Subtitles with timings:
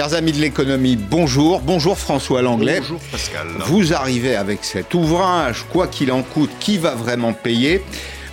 [0.00, 1.60] Chers amis de l'économie, bonjour.
[1.60, 2.78] Bonjour François Langlais.
[2.80, 3.46] Bonjour Pascal.
[3.66, 7.82] Vous arrivez avec cet ouvrage, quoi qu'il en coûte, qui va vraiment payer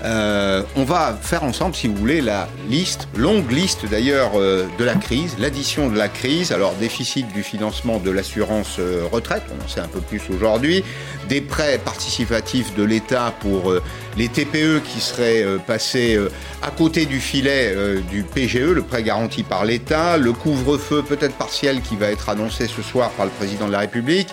[0.03, 4.83] euh, on va faire ensemble, si vous voulez, la liste, longue liste d'ailleurs euh, de
[4.83, 6.51] la crise, l'addition de la crise.
[6.51, 10.83] Alors, déficit du financement de l'assurance euh, retraite, on en sait un peu plus aujourd'hui.
[11.29, 13.73] Des prêts participatifs de l'État pour
[14.17, 16.17] les TPE qui seraient passés
[16.61, 17.75] à côté du filet
[18.09, 20.17] du PGE, le prêt garanti par l'État.
[20.17, 23.79] Le couvre-feu peut-être partiel qui va être annoncé ce soir par le président de la
[23.79, 24.29] République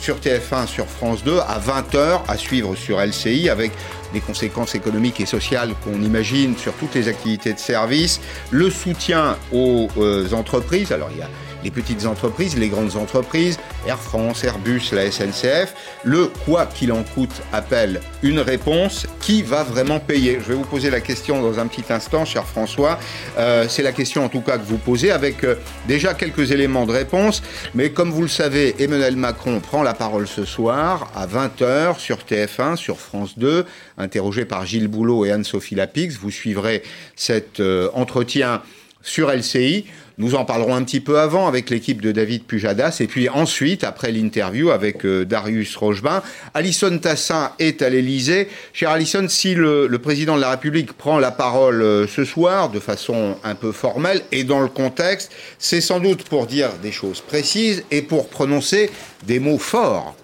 [0.00, 3.72] sur TF1, sur France 2, à 20h, à suivre sur LCI, avec
[4.12, 9.36] des conséquences économiques et sociales qu'on imagine sur toutes les activités de service, le soutien
[9.52, 10.92] aux euh, entreprises.
[10.92, 11.18] Alors il
[11.64, 15.74] les petites entreprises, les grandes entreprises, Air France, Airbus, la SNCF.
[16.04, 19.06] Le quoi qu'il en coûte appelle une réponse.
[19.20, 20.38] Qui va vraiment payer?
[20.40, 22.98] Je vais vous poser la question dans un petit instant, cher François.
[23.38, 26.86] Euh, c'est la question en tout cas que vous posez avec euh, déjà quelques éléments
[26.86, 27.42] de réponse.
[27.74, 32.18] Mais comme vous le savez, Emmanuel Macron prend la parole ce soir à 20h sur
[32.18, 33.66] TF1, sur France 2,
[33.98, 36.16] interrogé par Gilles Boulot et Anne-Sophie Lapix.
[36.18, 36.82] Vous suivrez
[37.16, 38.62] cet euh, entretien
[39.02, 39.86] sur LCI.
[40.20, 43.84] Nous en parlerons un petit peu avant avec l'équipe de David Pujadas et puis ensuite,
[43.84, 46.24] après l'interview avec euh, Darius Rochebin,
[46.54, 48.48] Alison Tassin est à l'Elysée.
[48.72, 52.80] Cher Alison, si le, président de la République prend la parole euh, ce soir de
[52.80, 55.30] façon un peu formelle et dans le contexte,
[55.60, 58.90] c'est sans doute pour dire des choses précises et pour prononcer
[59.24, 60.16] des mots forts.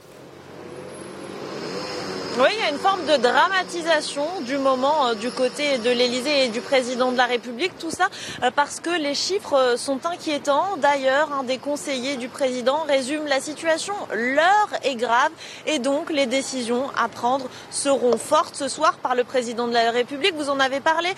[2.37, 7.13] Oui, une forme de dramatisation du moment euh, du côté de l'Elysée et du président
[7.13, 7.77] de la République.
[7.79, 8.09] Tout ça
[8.43, 10.79] euh, parce que les chiffres euh, sont inquiétants.
[10.79, 13.93] D'ailleurs, un des conseillers du président résume la situation.
[14.15, 15.31] L'heure est grave
[15.67, 19.91] et donc les décisions à prendre seront fortes ce soir par le président de la
[19.91, 20.35] République.
[20.35, 21.11] Vous en avez parlé.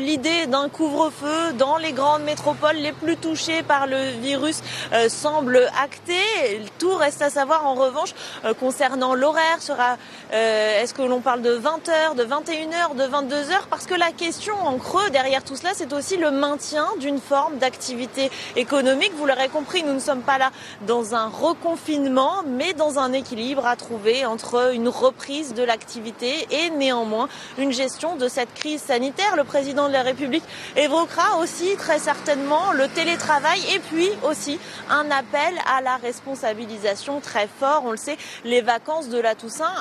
[0.00, 4.60] L'idée d'un couvre-feu dans les grandes métropoles les plus touchées par le virus
[5.08, 6.60] semble actée.
[6.78, 8.14] Tout reste à savoir en revanche
[8.60, 9.96] concernant l'horaire sera
[10.34, 14.54] euh, est-ce que l'on parle de 20h, de 21h, de 22h Parce que la question
[14.64, 19.12] en creux derrière tout cela, c'est aussi le maintien d'une forme d'activité économique.
[19.16, 20.50] Vous l'aurez compris, nous ne sommes pas là
[20.88, 26.70] dans un reconfinement, mais dans un équilibre à trouver entre une reprise de l'activité et
[26.70, 27.28] néanmoins
[27.58, 29.36] une gestion de cette crise sanitaire.
[29.36, 30.44] Le président de la République
[30.76, 34.58] évoquera aussi très certainement le télétravail et puis aussi
[34.90, 37.82] un appel à la responsabilisation très fort.
[37.86, 39.72] On le sait, les vacances de la Toussaint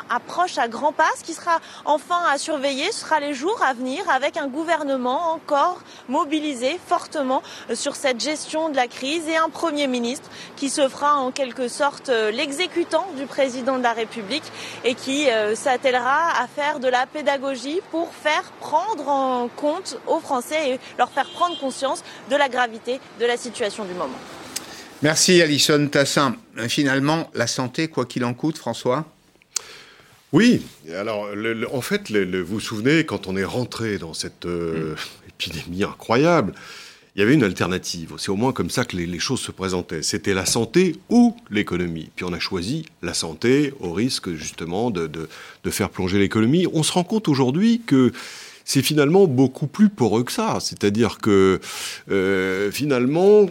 [0.57, 1.09] à grands pas.
[1.17, 5.31] Ce qui sera enfin à surveiller, ce sera les jours à venir avec un gouvernement
[5.31, 10.69] encore mobilisé fortement euh, sur cette gestion de la crise et un Premier ministre qui
[10.69, 14.43] se fera en quelque sorte euh, l'exécutant du président de la République
[14.83, 20.19] et qui euh, s'attellera à faire de la pédagogie pour faire prendre en compte aux
[20.19, 24.19] Français et leur faire prendre conscience de la gravité de la situation du moment.
[25.01, 26.35] Merci Alison Tassin.
[26.69, 29.05] Finalement, la santé, quoi qu'il en coûte, François?
[30.33, 30.61] Oui,
[30.97, 31.27] alors
[31.71, 34.95] en fait, vous vous souvenez, quand on est rentré dans cette euh,
[35.27, 36.53] épidémie incroyable,
[37.15, 38.13] il y avait une alternative.
[38.17, 40.01] C'est au moins comme ça que les, choses se présentaient.
[40.01, 42.09] C'était la santé ou l'économie.
[42.15, 45.27] Puis on a choisi la santé au risque justement de,
[45.69, 46.65] faire plonger l'économie.
[46.73, 48.11] On se rend compte aujourd'hui que
[48.65, 50.57] c'est finalement beaucoup plus poreux que ça.
[50.59, 51.59] C'est-à-dire que
[52.09, 53.45] euh, finalement,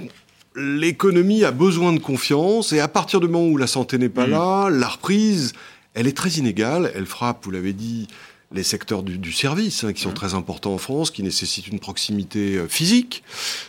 [0.57, 4.27] l'économie a besoin de confiance et à partir du moment où la santé n'est pas
[4.27, 4.31] mm.
[4.31, 5.53] là, la reprise
[5.95, 6.93] elle est très inégale.
[6.95, 8.09] Elle frappe, vous l'avez dit,
[8.55, 10.15] les secteurs du, service, hein, qui sont mmh.
[10.15, 13.23] très importants en France, qui nécessitent une proximité euh, physique.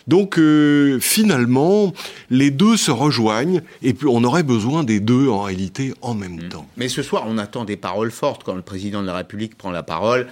[0.07, 1.94] Donc euh, finalement,
[2.29, 6.35] les deux se rejoignent, et puis on aurait besoin des deux en réalité en même
[6.35, 6.50] mmh.
[6.50, 6.67] temps.
[6.78, 9.72] Mais ce soir, on attend des paroles fortes quand le président de la République prend
[9.72, 10.28] la parole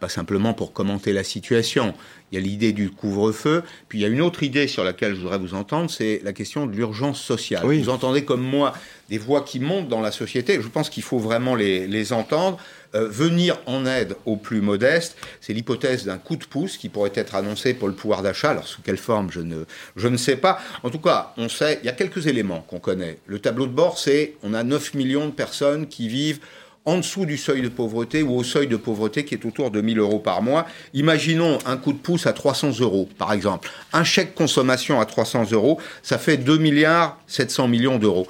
[0.00, 1.94] pas simplement pour commenter la situation.
[2.32, 5.14] Il y a l'idée du couvre-feu, puis il y a une autre idée sur laquelle
[5.14, 7.64] je voudrais vous entendre, c'est la question de l'urgence sociale.
[7.64, 8.72] Vous entendez comme moi
[9.08, 12.58] des voix qui montent dans la société, je pense qu'il faut vraiment les, entendre.
[12.94, 17.12] Euh, venir en aide aux plus modestes, c'est l'hypothèse d'un coup de pouce qui pourrait
[17.14, 18.50] être annoncé pour le pouvoir d'achat.
[18.50, 19.64] Alors sous quelle forme, je ne,
[19.96, 20.60] je ne sais pas.
[20.84, 23.18] En tout cas, on sait, il y a quelques éléments qu'on connaît.
[23.26, 26.38] Le tableau de bord, c'est on a 9 millions de personnes qui vivent
[26.86, 29.80] en dessous du seuil de pauvreté ou au seuil de pauvreté qui est autour de
[29.80, 30.66] 1000 euros par mois.
[30.94, 33.68] Imaginons un coup de pouce à 300 euros, par exemple.
[33.92, 38.26] Un chèque consommation à 300 euros, ça fait 2 milliards 700 millions d'euros.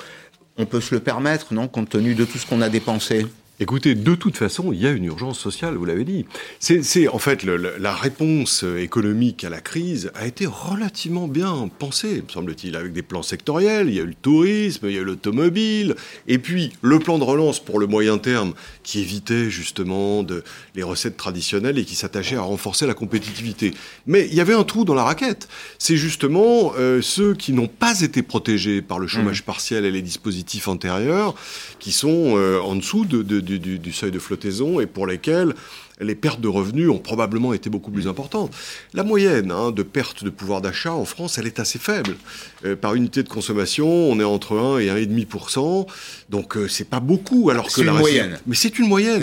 [0.56, 3.26] On peut se le permettre, non, compte tenu de tout ce qu'on a dépensé?
[3.58, 6.26] Écoutez, de toute façon, il y a une urgence sociale, vous l'avez dit.
[6.58, 12.30] C'est en fait la réponse économique à la crise a été relativement bien pensée, me
[12.30, 13.88] semble-t-il, avec des plans sectoriels.
[13.88, 15.94] Il y a eu le tourisme, il y a eu l'automobile,
[16.28, 20.44] et puis le plan de relance pour le moyen terme qui évitait justement de,
[20.74, 23.72] les recettes traditionnelles et qui s'attachait à renforcer la compétitivité.
[24.06, 25.48] Mais il y avait un trou dans la raquette.
[25.78, 29.46] C'est justement euh, ceux qui n'ont pas été protégés par le chômage mmh.
[29.46, 31.34] partiel et les dispositifs antérieurs,
[31.78, 35.54] qui sont euh, en dessous de, de du, seuil de flottaison et pour lesquels
[36.00, 38.52] les pertes de revenus ont probablement été beaucoup plus importantes.
[38.92, 42.16] La moyenne hein, de perte de pouvoir d'achat en France, elle est assez faible.
[42.64, 45.86] Euh, par unité de consommation, on est entre 1 et 1,5%.
[46.28, 47.50] Donc euh, c'est pas beaucoup.
[47.50, 48.38] Alors que la une moyenne.
[48.46, 49.22] Mais c'est une moyenne.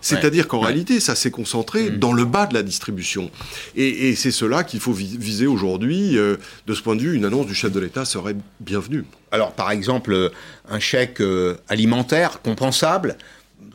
[0.00, 1.98] C'est-à-dire qu'en réalité, ça s'est concentré mm.
[1.98, 3.30] dans le bas de la distribution.
[3.76, 6.16] Et, c'est cela qu'il faut viser aujourd'hui.
[6.16, 6.36] Euh,
[6.66, 9.04] de ce point de vue, une annonce du chef de l'État serait bienvenue.
[9.30, 10.30] Alors par exemple,
[10.68, 11.20] un chèque
[11.68, 13.16] alimentaire compensable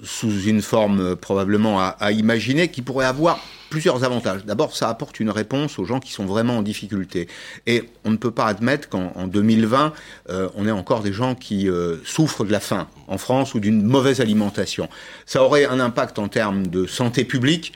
[0.03, 4.45] sous une forme euh, probablement à, imaginer, qui pourrait avoir plusieurs avantages.
[4.45, 7.27] D'abord, ça apporte une réponse aux gens qui sont vraiment en difficulté.
[7.67, 9.93] Et on ne peut pas admettre qu'en 2020,
[10.29, 13.59] euh, on ait encore des gens qui euh, souffrent de la faim en France ou
[13.59, 14.89] d'une mauvaise alimentation.
[15.25, 17.73] Ça aurait un impact en termes de santé publique,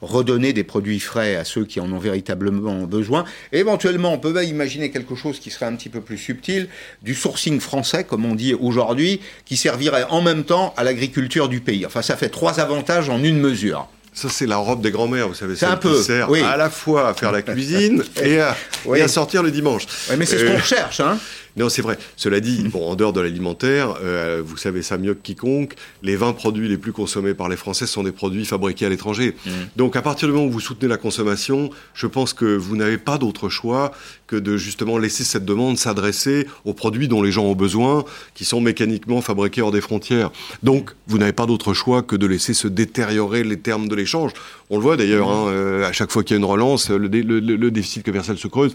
[0.00, 3.24] redonner des produits frais à ceux qui en ont véritablement besoin.
[3.52, 6.68] Et éventuellement, on peut imaginer quelque chose qui serait un petit peu plus subtil,
[7.02, 11.60] du sourcing français, comme on dit aujourd'hui, qui servirait en même temps à l'agriculture du
[11.60, 11.86] pays.
[11.86, 13.88] Enfin, ça fait trois avantages en une mesure.
[14.14, 17.14] Ça, c'est la robe des grands-mères, vous savez, ça qui sert à la fois à
[17.14, 18.54] faire la cuisine et à,
[18.92, 19.86] à sortir le dimanche.
[20.10, 21.18] Oui, mais c'est ce qu'on recherche, hein
[21.56, 21.98] non, c'est vrai.
[22.16, 26.16] Cela dit, bon, en dehors de l'alimentaire, euh, vous savez ça mieux que quiconque, les
[26.16, 29.36] 20 produits les plus consommés par les Français sont des produits fabriqués à l'étranger.
[29.44, 29.50] Mmh.
[29.76, 32.98] Donc, à partir du moment où vous soutenez la consommation, je pense que vous n'avez
[32.98, 33.92] pas d'autre choix
[34.26, 38.46] que de justement laisser cette demande s'adresser aux produits dont les gens ont besoin, qui
[38.46, 40.30] sont mécaniquement fabriqués hors des frontières.
[40.62, 44.32] Donc, vous n'avez pas d'autre choix que de laisser se détériorer les termes de l'échange.
[44.70, 45.32] On le voit d'ailleurs, mmh.
[45.32, 48.48] hein, euh, à chaque fois qu'il y a une relance, le, le déficit commercial se
[48.48, 48.72] creuse.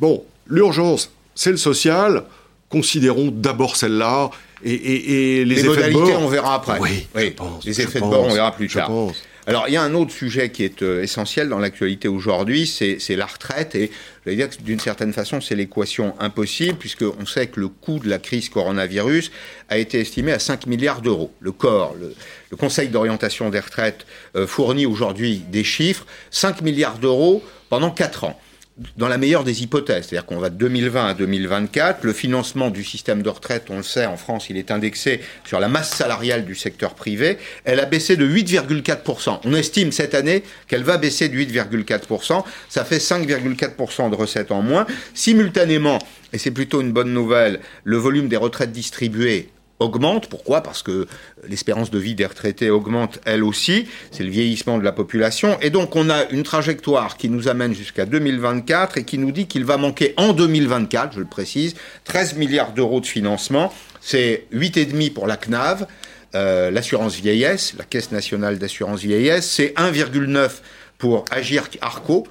[0.00, 2.24] Bon, l'urgence, c'est le social.
[2.68, 4.30] Considérons d'abord celle-là
[4.64, 6.22] et, les, effets modalités, de bord.
[6.22, 6.78] on verra après.
[6.78, 7.06] Oui,
[7.64, 8.90] les effets de bord, on verra plus tard.
[9.46, 13.16] Alors, il y a un autre sujet qui est euh, essentiel dans l'actualité aujourd'hui, c'est
[13.16, 13.74] la retraite.
[13.74, 13.90] Et
[14.24, 17.98] je vais dire que d'une certaine façon, c'est l'équation impossible, puisqu'on sait que le coût
[17.98, 19.32] de la crise coronavirus
[19.68, 21.32] a été estimé à 5 milliards d'euros.
[21.40, 22.14] Le corps, le,
[22.56, 24.06] Conseil d'orientation des retraites,
[24.36, 28.38] euh, fournit aujourd'hui des chiffres 5 milliards d'euros pendant 4 ans
[28.96, 32.84] dans la meilleure des hypothèses, c'est-à-dire qu'on va de 2020 à 2024, le financement du
[32.84, 36.44] système de retraite, on le sait, en France, il est indexé sur la masse salariale
[36.44, 39.40] du secteur privé, elle a baissé de 8,4%.
[39.44, 44.62] On estime cette année qu'elle va baisser de 8,4%, ça fait 5,4% de recettes en
[44.62, 44.86] moins.
[45.14, 45.98] Simultanément,
[46.32, 49.50] et c'est plutôt une bonne nouvelle, le volume des retraites distribuées
[49.82, 50.28] augmente.
[50.28, 50.62] Pourquoi?
[50.62, 51.06] Parce que
[51.46, 53.86] l'espérance de vie des retraités augmente elle aussi.
[54.10, 55.58] C'est le vieillissement de la population.
[55.60, 59.46] Et donc on a une trajectoire qui nous amène jusqu'à 2024 et qui nous dit
[59.46, 61.74] qu'il va manquer en 2024, je le précise,
[62.04, 63.72] 13 milliards d'euros de financement.
[64.00, 65.86] C'est 8,5 pour la CNAV.
[66.34, 70.50] Euh, l'assurance vieillesse, la Caisse nationale d'assurance vieillesse, c'est 1,9
[70.96, 72.26] pour Agir Arco,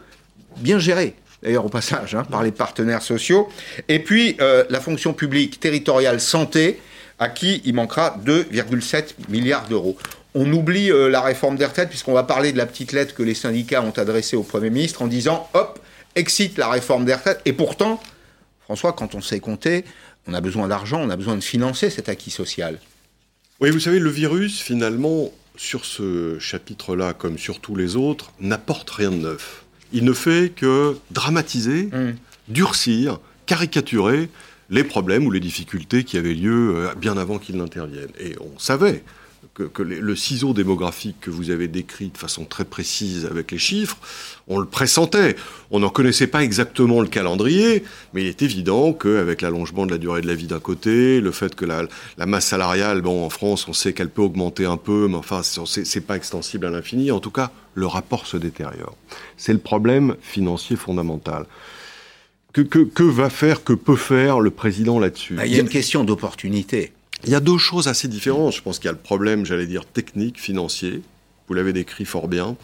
[0.57, 1.13] bien géré,
[1.43, 3.47] d'ailleurs au passage, hein, par les partenaires sociaux.
[3.89, 6.79] Et puis euh, la fonction publique territoriale santé,
[7.21, 9.95] à qui il manquera 2,7 milliards d'euros.
[10.33, 13.21] On oublie euh, la réforme des retraites puisqu'on va parler de la petite lettre que
[13.21, 15.79] les syndicats ont adressée au Premier ministre en disant hop,
[16.15, 17.39] excite la réforme des retraites.
[17.45, 18.01] Et pourtant,
[18.63, 19.85] François, quand on sait compter,
[20.27, 22.79] on a besoin d'argent, on a besoin de financer cet acquis social.
[23.59, 28.89] Oui, vous savez, le virus, finalement, sur ce chapitre-là, comme sur tous les autres, n'apporte
[28.89, 29.63] rien de neuf.
[29.93, 32.15] Il ne fait que dramatiser, mmh.
[32.47, 34.29] durcir, caricaturer
[34.71, 38.13] les problèmes ou les difficultés qui avaient lieu euh, bien avant qu'ils n'interviennent.
[38.19, 39.03] Et on savait
[39.53, 43.97] que, le ciseau démographique que vous avez décrit de façon très précise avec les chiffres,
[44.47, 45.35] on le pressentait.
[45.71, 49.97] On n'en connaissait pas exactement le calendrier, mais il est évident qu'avec l'allongement de la
[49.97, 51.87] durée de la vie d'un côté, le fait que la,
[52.25, 56.01] masse salariale, bon, en France, on sait qu'elle peut augmenter un peu, mais enfin, c'est
[56.01, 57.11] pas extensible à l'infini.
[57.11, 58.95] En tout cas, le rapport se détériore.
[59.35, 61.45] C'est le problème financier fondamental.
[62.53, 66.03] Que, va faire, que peut faire le président là-dessus bah, Il y a une question
[66.03, 66.91] d'opportunité.
[67.23, 68.53] Il y a deux choses assez différentes.
[68.53, 71.01] Je pense qu'il y a le problème, j'allais dire, technique, financier.
[71.47, 72.57] Vous l'avez décrit fort bien.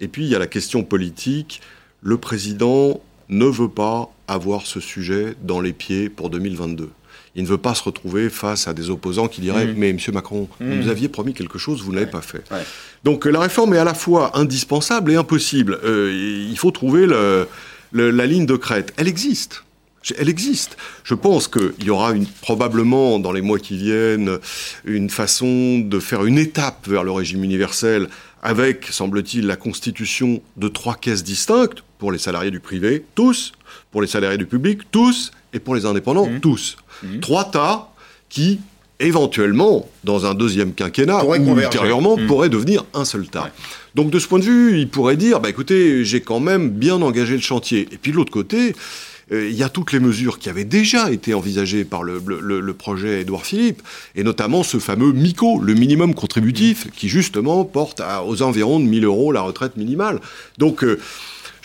[0.00, 1.60] Et puis, il y a la question politique.
[2.02, 6.90] Le président ne veut pas avoir ce sujet dans les pieds pour 2022.
[7.34, 9.74] Il ne veut pas se retrouver face à des opposants qui diraient mmh.
[9.76, 10.88] Mais Monsieur Macron, vous nous mmh.
[10.88, 12.42] aviez promis quelque chose, vous ne l'avez pas fait.
[13.04, 15.78] Donc la réforme est à la fois indispensable et impossible.
[15.84, 17.46] Euh, il faut trouver le,
[17.96, 19.62] la ligne de crête, elle existe.
[20.18, 20.76] Elle existe.
[21.02, 24.38] Je pense qu'il y aura une, probablement dans les mois qui viennent
[24.84, 28.08] une façon de faire une étape vers le régime universel
[28.42, 33.52] avec, semble-t-il, la constitution de trois caisses distinctes pour les salariés du privé, tous,
[33.90, 36.40] pour les salariés du public, tous, et pour les indépendants, mmh.
[36.40, 36.76] tous.
[37.02, 37.20] Mmh.
[37.20, 37.88] Trois tas
[38.28, 38.60] qui,
[39.00, 42.26] éventuellement, dans un deuxième quinquennat ou ultérieurement, mmh.
[42.26, 43.50] pourraient devenir un seul tas.
[43.94, 47.00] Donc de ce point de vue, il pourrait dire, bah, écoutez, j'ai quand même bien
[47.02, 47.88] engagé le chantier.
[47.92, 48.74] Et puis de l'autre côté,
[49.32, 52.20] euh, il y a toutes les mesures qui avaient déjà été envisagées par le,
[52.74, 53.82] projet Édouard Philippe,
[54.14, 59.04] et notamment ce fameux MICO, le minimum contributif, qui justement porte aux environs de 1000
[59.04, 60.20] euros la retraite minimale.
[60.58, 61.00] Donc, euh,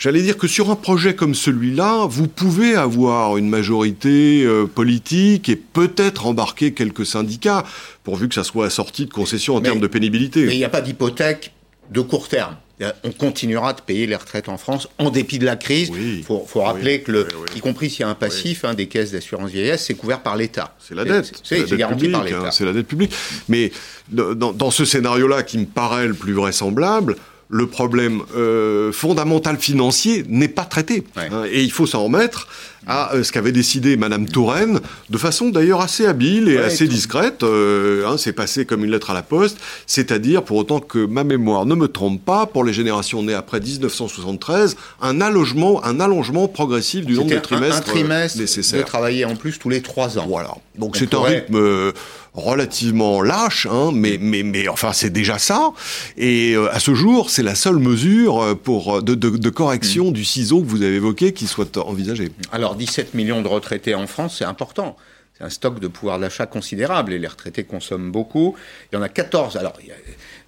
[0.02, 5.48] J'allais dire que sur un projet comme celui-là, vous pouvez avoir une majorité euh, politique
[5.48, 7.64] et peut-être embarquer quelques syndicats,
[8.02, 10.44] pourvu que ça soit assorti de concessions en termes de pénibilité.
[10.44, 11.52] Mais il n'y a pas d'hypothèque
[11.92, 12.56] de court terme.
[13.04, 15.92] On continuera de payer les retraites en France en dépit de la crise.
[15.96, 19.12] Il faut, rappeler que, le, y compris s'il y a un passif hein, des caisses
[19.12, 20.74] d'assurance vieillesse, c'est couvert par l'État.
[20.80, 21.32] C'est la dette.
[21.44, 22.48] C'est garanti par l'État.
[22.48, 23.14] Hein, c'est la dette publique.
[23.48, 23.70] Mais
[24.08, 27.14] dans, dans ce scénario-là qui me paraît le plus vraisemblable,
[27.52, 31.04] le problème euh, fondamental financier n'est pas traité.
[31.16, 32.48] Hein, et il faut s'en remettre
[32.86, 34.80] à euh, ce qu'avait décidé Madame Touraine,
[35.10, 37.42] de façon d'ailleurs assez habile et assez discrète.
[37.42, 41.24] Euh, hein, c'est passé comme une lettre à la poste, c'est-à-dire, pour autant que ma
[41.24, 46.48] mémoire ne me trompe pas, pour les générations nées après 1973, un allongement, un allongement
[46.48, 48.80] progressif du nombre de trimestres, un, un trimestre nécessaires.
[48.80, 50.24] de travailler en plus tous les trois ans.
[50.26, 50.54] Voilà.
[50.78, 51.92] Donc c'est un rythme
[52.34, 55.72] relativement lâche, hein, mais, mais, mais enfin c'est déjà ça.
[56.16, 59.50] Et euh, à ce jour, c'est la seule mesure euh, pour, euh, de, de, de
[59.50, 60.12] correction mm.
[60.12, 62.30] du ciseau que vous avez évoqué qui soit envisagée.
[62.50, 64.96] Alors 17 millions de retraités en France, c'est important.
[65.36, 68.54] C'est un stock de pouvoir d'achat considérable et les retraités consomment beaucoup.
[68.92, 69.56] Il y en a 14.
[69.56, 69.74] Alors,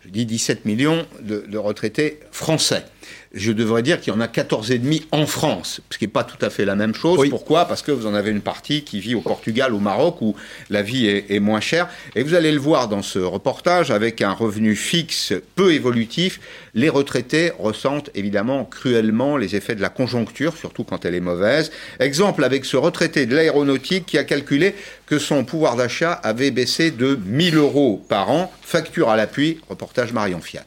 [0.04, 2.84] je dis 17 millions de, de retraités français
[3.32, 6.38] je devrais dire qu'il y en a 14,5 en France, ce qui n'est pas tout
[6.40, 7.28] à fait la même chose.
[7.28, 7.66] Pourquoi?
[7.66, 10.36] Parce que vous en avez une partie qui vit au Portugal, au Maroc, où
[10.70, 11.88] la vie est, moins chère.
[12.14, 16.40] Et vous allez le voir dans ce reportage, avec un revenu fixe peu évolutif,
[16.74, 21.70] les retraités ressentent évidemment cruellement les effets de la conjoncture, surtout quand elle est mauvaise.
[22.00, 24.74] Exemple avec ce retraité de l'aéronautique qui a calculé
[25.06, 30.12] que son pouvoir d'achat avait baissé de 1000 euros par an, facture à l'appui, reportage
[30.12, 30.64] Marion Fiat.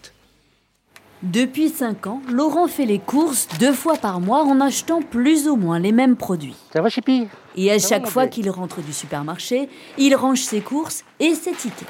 [1.24, 5.56] Depuis 5 ans, Laurent fait les courses deux fois par mois en achetant plus ou
[5.56, 6.56] moins les mêmes produits.
[6.72, 7.28] Ça va, Chippy?
[7.56, 11.88] Et à chaque fois qu'il rentre du supermarché, il range ses courses et ses tickets.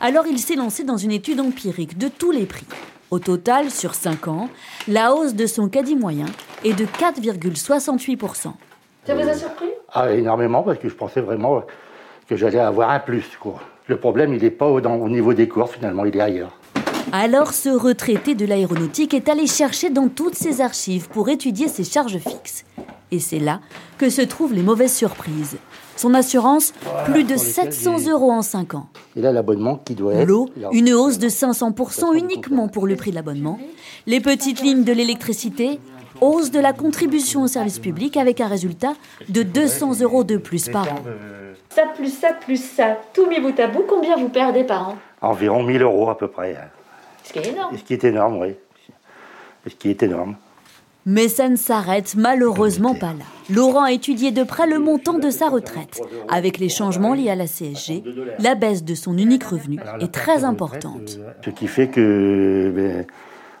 [0.00, 2.64] Alors il s'est lancé dans une étude empirique de tous les prix.
[3.10, 4.48] Au total, sur 5 ans,
[4.88, 6.26] la hausse de son caddie moyen
[6.64, 8.52] est de 4,68%.
[9.04, 9.68] Ça vous a surpris?
[9.92, 11.64] Ah, énormément, parce que je pensais vraiment
[12.26, 13.26] que j'allais avoir un plus.
[13.88, 16.52] Le problème, il n'est pas au, au niveau des courses, finalement, il est ailleurs.
[17.12, 21.82] Alors ce retraité de l'aéronautique est allé chercher dans toutes ses archives pour étudier ses
[21.82, 22.64] charges fixes.
[23.10, 23.60] Et c'est là
[23.98, 25.56] que se trouvent les mauvaises surprises.
[25.96, 26.72] Son assurance,
[27.06, 28.88] plus de 700 euros en 5 ans.
[29.16, 30.28] Et là, l'abonnement qui doit être...
[30.28, 33.58] L'eau, une hausse de 500% uniquement pour le prix de l'abonnement.
[34.06, 35.80] Les petites lignes de l'électricité,
[36.20, 38.94] hausse de la contribution au service public avec un résultat
[39.28, 41.00] de 200 euros de plus par an.
[41.74, 44.96] Ça plus ça plus ça, tout mis bout à bout, combien vous perdez par an?
[45.20, 46.56] Environ 1000 euros à peu près.
[47.30, 47.76] Ce qui est énorme.
[47.78, 48.54] Ce qui est énorme, oui.
[49.68, 50.34] Ce qui est énorme.
[51.06, 53.24] Mais ça ne s'arrête malheureusement pas là.
[53.48, 56.02] Laurent a étudié de près le montant de sa retraite.
[56.28, 58.02] Avec les changements liés à la CSG,
[58.40, 61.20] la baisse de son unique revenu est très importante.
[61.44, 63.06] Ce qui fait que ben,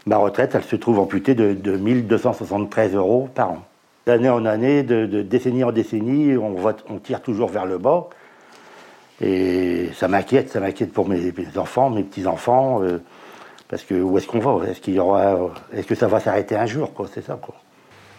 [0.06, 3.62] ma retraite, elle se trouve amputée de, de 1273 euros par an.
[4.06, 6.56] D'année en année, de, décennie en décennie, on,
[6.88, 8.08] on tire toujours vers le bas.
[9.20, 12.82] Et ça m'inquiète, ça m'inquiète pour mes, enfants, mes petits-enfants.
[12.82, 12.98] Euh,
[13.70, 14.68] parce que où est-ce qu'on va?
[14.68, 17.54] Est-ce qu'il y aura Est-ce que ça va s'arrêter un jour C'est ça quoi.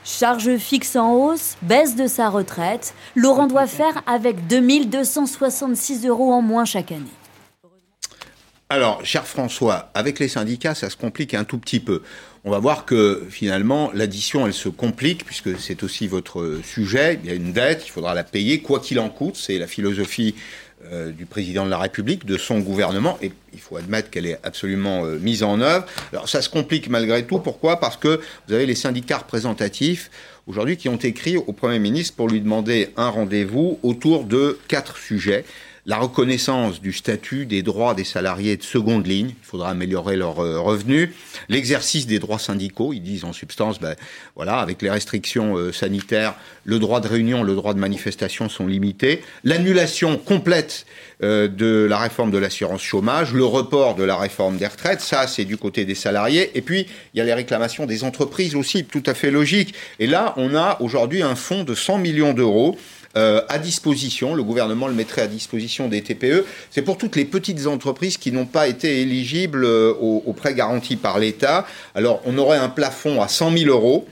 [0.03, 2.95] Charge fixe en hausse, baisse de sa retraite.
[3.15, 7.03] Laurent doit faire avec 2266 euros en moins chaque année.
[8.69, 12.01] Alors, cher François, avec les syndicats, ça se complique un tout petit peu.
[12.45, 17.19] On va voir que finalement, l'addition, elle se complique, puisque c'est aussi votre sujet.
[17.21, 19.35] Il y a une dette, il faudra la payer, quoi qu'il en coûte.
[19.35, 20.35] C'est la philosophie
[20.91, 24.39] euh, du président de la République, de son gouvernement, et il faut admettre qu'elle est
[24.43, 25.85] absolument euh, mise en œuvre.
[26.11, 27.39] Alors ça se complique malgré tout.
[27.39, 27.79] Pourquoi?
[27.79, 30.09] Parce que vous avez les syndicats représentatifs
[30.51, 34.97] aujourd'hui qui ont écrit au Premier ministre pour lui demander un rendez-vous autour de quatre
[34.97, 35.45] sujets.
[35.87, 40.39] La reconnaissance du statut des droits des salariés de seconde ligne, il faudra améliorer leurs
[40.39, 41.09] euh, revenus,
[41.49, 43.95] l'exercice des droits syndicaux, ils disent en substance, ben,
[44.35, 48.67] voilà, avec les restrictions euh, sanitaires, le droit de réunion, le droit de manifestation sont
[48.67, 50.85] limités, l'annulation complète
[51.23, 55.25] euh, de la réforme de l'assurance chômage, le report de la réforme des retraites, ça
[55.25, 58.85] c'est du côté des salariés, et puis il y a les réclamations des entreprises aussi,
[58.85, 59.73] tout à fait logique.
[59.97, 62.77] Et là, a aujourd'hui un fonds de 100 millions d'euros
[63.17, 64.35] euh, à disposition.
[64.35, 66.45] Le gouvernement le mettrait à disposition des TPE.
[66.69, 70.95] C'est pour toutes les petites entreprises qui n'ont pas été éligibles euh, aux, prêts garantis
[70.95, 71.65] par l'État.
[71.93, 74.07] Alors, on aurait un plafond à 100 000 euros.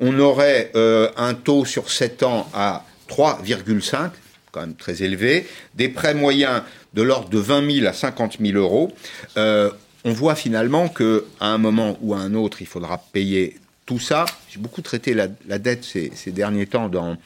[0.00, 4.10] On aurait euh, un taux sur 7 ans à 3,5
[4.50, 5.46] quand même très élevé,
[5.76, 6.60] des prêts moyens
[6.92, 8.92] de l'ordre de 20 000 à 50 000 euros.
[9.34, 14.26] on voit finalement qu'à un moment ou à un autre, il faudra payer tout ça,
[14.50, 17.16] j'ai beaucoup traité la, dette ces, derniers temps dans,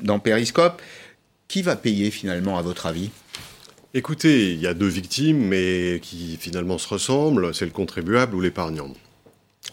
[0.00, 0.80] dans, Periscope.
[1.46, 3.10] Qui va payer finalement, à votre avis?
[3.92, 8.40] Écoutez, il y a deux victimes, mais qui finalement se ressemblent, c'est le contribuable ou
[8.40, 8.92] l'épargnant.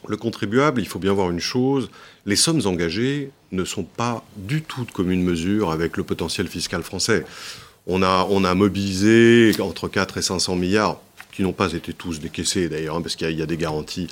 [0.08, 1.90] Le contribuable, il faut bien voir une chose,
[2.26, 6.84] les sommes engagées ne sont pas du tout de commune mesure avec le potentiel fiscal
[6.84, 7.26] français.
[7.88, 11.00] On a, on a mobilisé entre 4 et 500 milliards
[11.32, 14.08] qui n'ont pas été tous décaissés d'ailleurs, hein, parce qu'il y, a des garanties.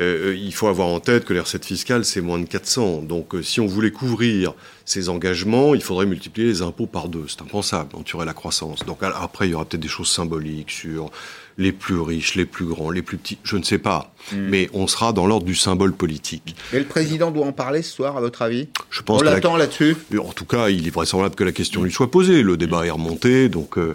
[0.00, 3.02] Euh, euh, il faut avoir en tête que les recettes fiscales, c'est moins de 400.
[3.02, 7.26] Donc euh, si on voulait couvrir ces engagements, il faudrait multiplier les impôts par deux.
[7.28, 8.84] C'est impensable, on tuerait la croissance.
[8.86, 11.10] Donc après, il y aura peut-être des choses symboliques sur
[11.58, 14.14] les plus riches, les plus grands, les plus petits, je ne sais pas.
[14.32, 14.48] Hmm.
[14.48, 16.54] Mais on sera dans l'ordre du symbole politique.
[16.72, 18.68] Et le président doit en parler ce soir, à votre avis?
[18.90, 21.90] Je pense On l'attend là-dessus En tout cas, il est vraisemblable que la question lui
[21.90, 22.42] soit posée.
[22.42, 23.76] Le débat est remonté, donc...
[23.76, 23.94] Euh,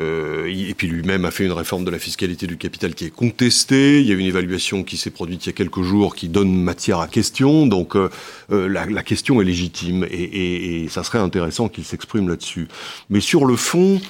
[0.00, 3.14] euh, et puis lui-même a fait une réforme de la fiscalité du capital qui est
[3.14, 4.00] contestée.
[4.00, 6.54] Il y a une évaluation qui s'est produite il y a quelques jours qui donne
[6.54, 7.66] matière à question.
[7.66, 8.08] Donc euh,
[8.50, 12.68] la, la, question est légitime et, et, et ça serait intéressant qu'il s'exprime là-dessus.
[13.10, 14.00] Mais sur le fond,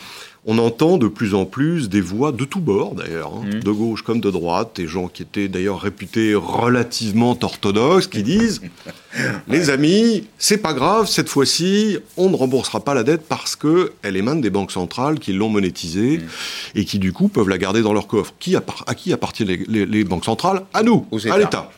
[0.47, 3.61] on entend de plus en plus des voix de tous bords d'ailleurs, hein, mmh.
[3.61, 8.61] de gauche comme de droite, des gens qui étaient d'ailleurs réputés relativement orthodoxes, qui disent
[9.49, 13.93] les amis, c'est pas grave, cette fois-ci, on ne remboursera pas la dette parce que
[14.03, 16.79] elle émane des banques centrales qui l'ont monétisée mmh.
[16.79, 18.35] et qui du coup peuvent la garder dans leur coffre.
[18.39, 20.65] Qui à qui appartiennent les, banques centrales?
[20.75, 21.71] À nous, à l'État.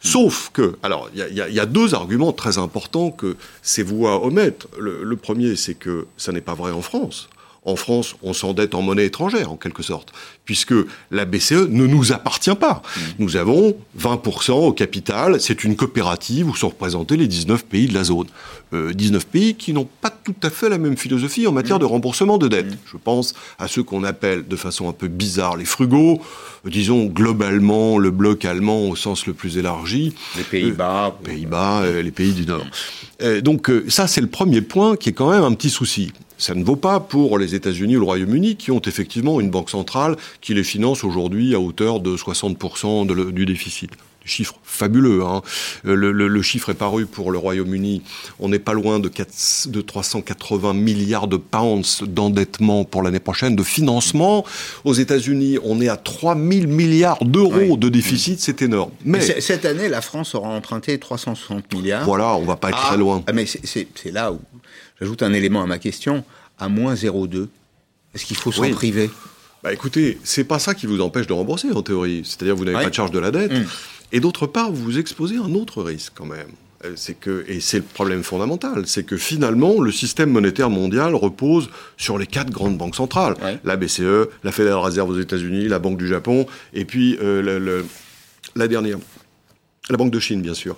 [0.00, 4.66] Sauf que, alors, il y, a deux arguments très importants que ces voix omettent.
[4.78, 7.28] le premier, c'est que ça n'est pas vrai en France.
[7.66, 10.12] En France, on s'endette en monnaie étrangère, en quelque sorte,
[10.44, 10.74] puisque
[11.10, 12.82] la BCE ne nous appartient pas.
[12.84, 13.00] Mmh.
[13.20, 17.94] Nous avons 20% au capital, c'est une coopérative où sont représentés les 19 pays de
[17.94, 18.26] la zone.
[18.72, 21.80] 19 euh, pays qui n'ont pas tout à fait la même philosophie en matière mmh.
[21.80, 22.72] de remboursement de dettes.
[22.72, 22.78] Mmh.
[22.92, 26.20] Je pense à ceux qu'on appelle de façon un peu bizarre les frugaux,
[26.66, 30.14] euh, disons globalement le bloc allemand au sens le plus élargi.
[30.36, 31.16] Les Pays-Bas.
[31.18, 32.66] Euh, Pays-Bas, les pays du Nord.
[33.42, 36.12] donc ça, c'est le premier point qui est quand même un petit souci.
[36.38, 39.70] Ça ne vaut pas pour les États-Unis ou le Royaume-Uni qui ont effectivement une banque
[39.70, 43.90] centrale qui les finance aujourd'hui à hauteur de 60% du déficit.
[44.26, 45.22] Chiffre fabuleux.
[45.22, 45.42] Hein.
[45.84, 48.02] Euh, le, chiffre est paru pour le Royaume-Uni.
[48.40, 53.54] On n'est pas loin de, 4, de 380 milliards de pounds d'endettement pour l'année prochaine,
[53.54, 54.46] de financement.
[54.84, 58.40] Aux États-Unis, on est à 3000 milliards d'euros de déficit.
[58.40, 58.92] C'est énorme.
[59.04, 62.04] Mais, cette année, la France aura emprunté 360 milliards.
[62.04, 63.22] Voilà, on va pas être très ah, loin.
[63.26, 64.40] Ah, mais c'est là où
[65.00, 66.24] J'ajoute un élément à ma question.
[66.58, 67.48] À moins 0,2,
[68.14, 69.10] est-ce qu'il faut s'en priver?
[69.62, 72.22] Bah écoutez, c'est pas ça qui vous empêche de rembourser en théorie.
[72.24, 73.52] C'est-à-dire vous n'avez pas de charge de la dette.
[73.52, 73.64] Mm.
[74.12, 76.48] Et d'autre part, vous vous exposez à un autre risque quand même.
[76.84, 81.14] Euh, c'est que, et c'est le problème fondamental, c'est que finalement, le système monétaire mondial
[81.14, 83.36] repose sur les quatre grandes banques centrales.
[83.64, 87.82] La BCE, la Fédérale Réserve aux États-Unis, la Banque du Japon, et puis euh,
[88.54, 88.98] la dernière,
[89.88, 90.76] la Banque de Chine, bien sûr.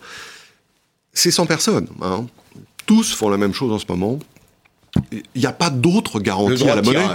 [1.12, 1.88] C'est 100 personnes.
[2.02, 2.26] Hein
[2.86, 4.18] tous font la même chose en ce moment.
[5.12, 7.06] Il n'y a pas d'autre garantie à la monnaie.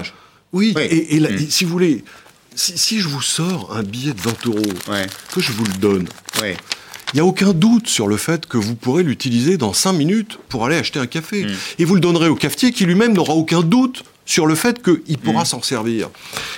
[0.54, 1.50] Oui, et, mm.
[1.50, 2.04] si vous voulez,
[2.56, 4.62] si, je vous sors un billet de 20 euros,
[5.34, 6.08] que je vous le donne,
[6.44, 10.40] il n'y a aucun doute sur le fait que vous pourrez l'utiliser dans 5 minutes
[10.50, 11.46] pour aller acheter un café.
[11.46, 11.50] Mm.
[11.80, 15.18] Et vous le donnerez au cafetier qui lui-même n'aura aucun doute sur le fait qu'il
[15.18, 15.46] pourra mm.
[15.46, 16.10] s'en servir.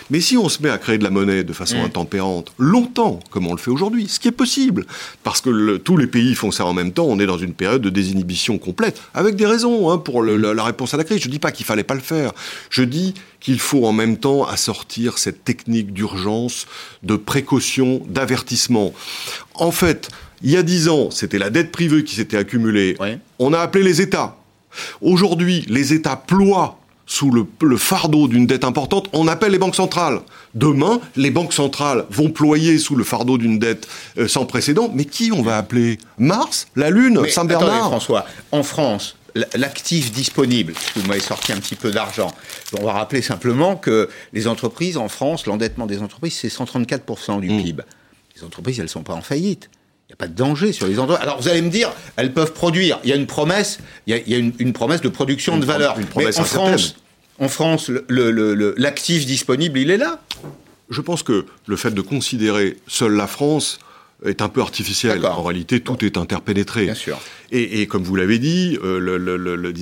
[0.09, 1.85] Mais si on se met à créer de la monnaie de façon mm.
[1.85, 4.85] intempérante, longtemps, comme on le fait aujourd'hui, ce qui est possible,
[5.23, 7.81] parce que tous les pays font ça en même temps, on est dans une période
[7.81, 11.21] de désinhibition complète, avec des raisons hein, pour la, réponse à la crise.
[11.21, 12.31] Je ne dis pas qu'il fallait pas le faire.
[12.69, 16.65] Je dis qu'il faut en même temps assortir cette technique d'urgence,
[17.03, 18.93] de précaution, d'avertissement.
[19.53, 20.09] En fait,
[20.41, 22.97] il y a dix ans, c'était la dette privée qui s'était accumulée.
[23.39, 24.37] On a appelé les États.
[25.01, 30.21] Aujourd'hui, les États ploient sous le, fardeau d'une dette importante, on appelle les banques centrales.
[30.55, 33.87] Demain, les banques centrales vont ployer sous le fardeau d'une dette
[34.17, 34.89] euh, sans précédent.
[34.93, 35.97] Mais qui on va appeler?
[36.17, 36.67] Mars?
[36.75, 37.27] La Lune?
[37.27, 39.17] Saint-Bernard François, en France,
[39.55, 42.33] l'actif disponible, vous m'avez sorti un petit peu d'argent.
[42.79, 47.49] On va rappeler simplement que les entreprises en France, l'endettement des entreprises, c'est 134% du
[47.49, 47.63] mmh.
[47.63, 47.83] PIB.
[48.35, 49.69] Les entreprises, elles ne sont pas en faillite.
[50.13, 51.23] Il n'y a pas de danger sur les entreprises.
[51.23, 52.99] Alors vous allez me dire, elles peuvent produire.
[53.03, 55.97] Il y a une promesse, il y a, une, promesse de production de valeur.
[55.97, 56.95] Une promesse en France,
[57.39, 60.21] en France, l'actif disponible, il est là.
[60.91, 63.79] Je pense que le fait de considérer seule la France
[64.23, 65.25] est un peu artificielle.
[65.25, 66.83] En réalité, tout est interpénétré.
[66.83, 67.19] Bien sûr.
[67.51, 69.73] Et, et comme vous l'avez dit, euh, le, le,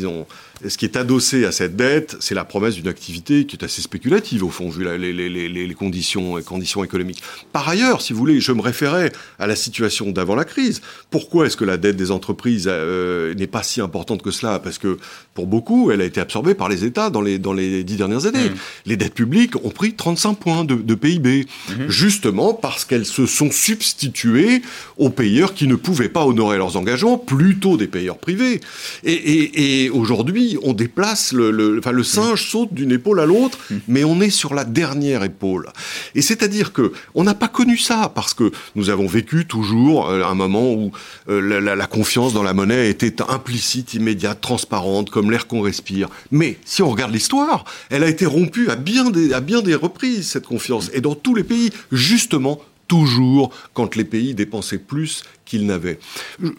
[0.67, 3.81] ce qui est adossé à cette dette, c'est la promesse d'une activité qui est assez
[3.81, 7.21] spéculative, au fond, vu la, les, les, les, conditions, les conditions économiques.
[7.51, 10.81] Par ailleurs, si vous voulez, je me référais à la situation d'avant la crise.
[11.09, 14.59] Pourquoi est-ce que la dette des entreprises euh, n'est pas si importante que cela?
[14.59, 14.97] Parce que,
[15.33, 18.25] pour beaucoup, elle a été absorbée par les États dans les, dans les dix dernières
[18.25, 18.49] années.
[18.49, 18.55] Mmh.
[18.85, 21.73] Les dettes publiques ont pris 35 points de, de PIB, mmh.
[21.87, 24.61] justement parce qu'elles se sont substituées
[24.97, 28.61] aux payeurs qui ne pouvaient pas honorer leurs engagements, plutôt des payeurs privés.
[29.03, 33.25] Et, et, et aujourd'hui, on déplace le, le, enfin, le singe saute d'une épaule à
[33.25, 35.69] l'autre, mais on est sur la dernière épaule.
[36.15, 40.23] Et c'est-à-dire que on n'a pas connu ça parce que nous avons vécu toujours euh,
[40.23, 40.91] un moment où
[41.29, 46.09] euh, la, la, confiance dans la monnaie était implicite, immédiate, transparente, comme l'air qu'on respire.
[46.31, 49.75] Mais si on regarde l'histoire, elle a été rompue à bien des, à bien des
[49.75, 55.23] reprises cette confiance, et dans tous les pays, justement toujours quand les pays dépensaient plus
[55.45, 55.97] qu'ils n'avaient.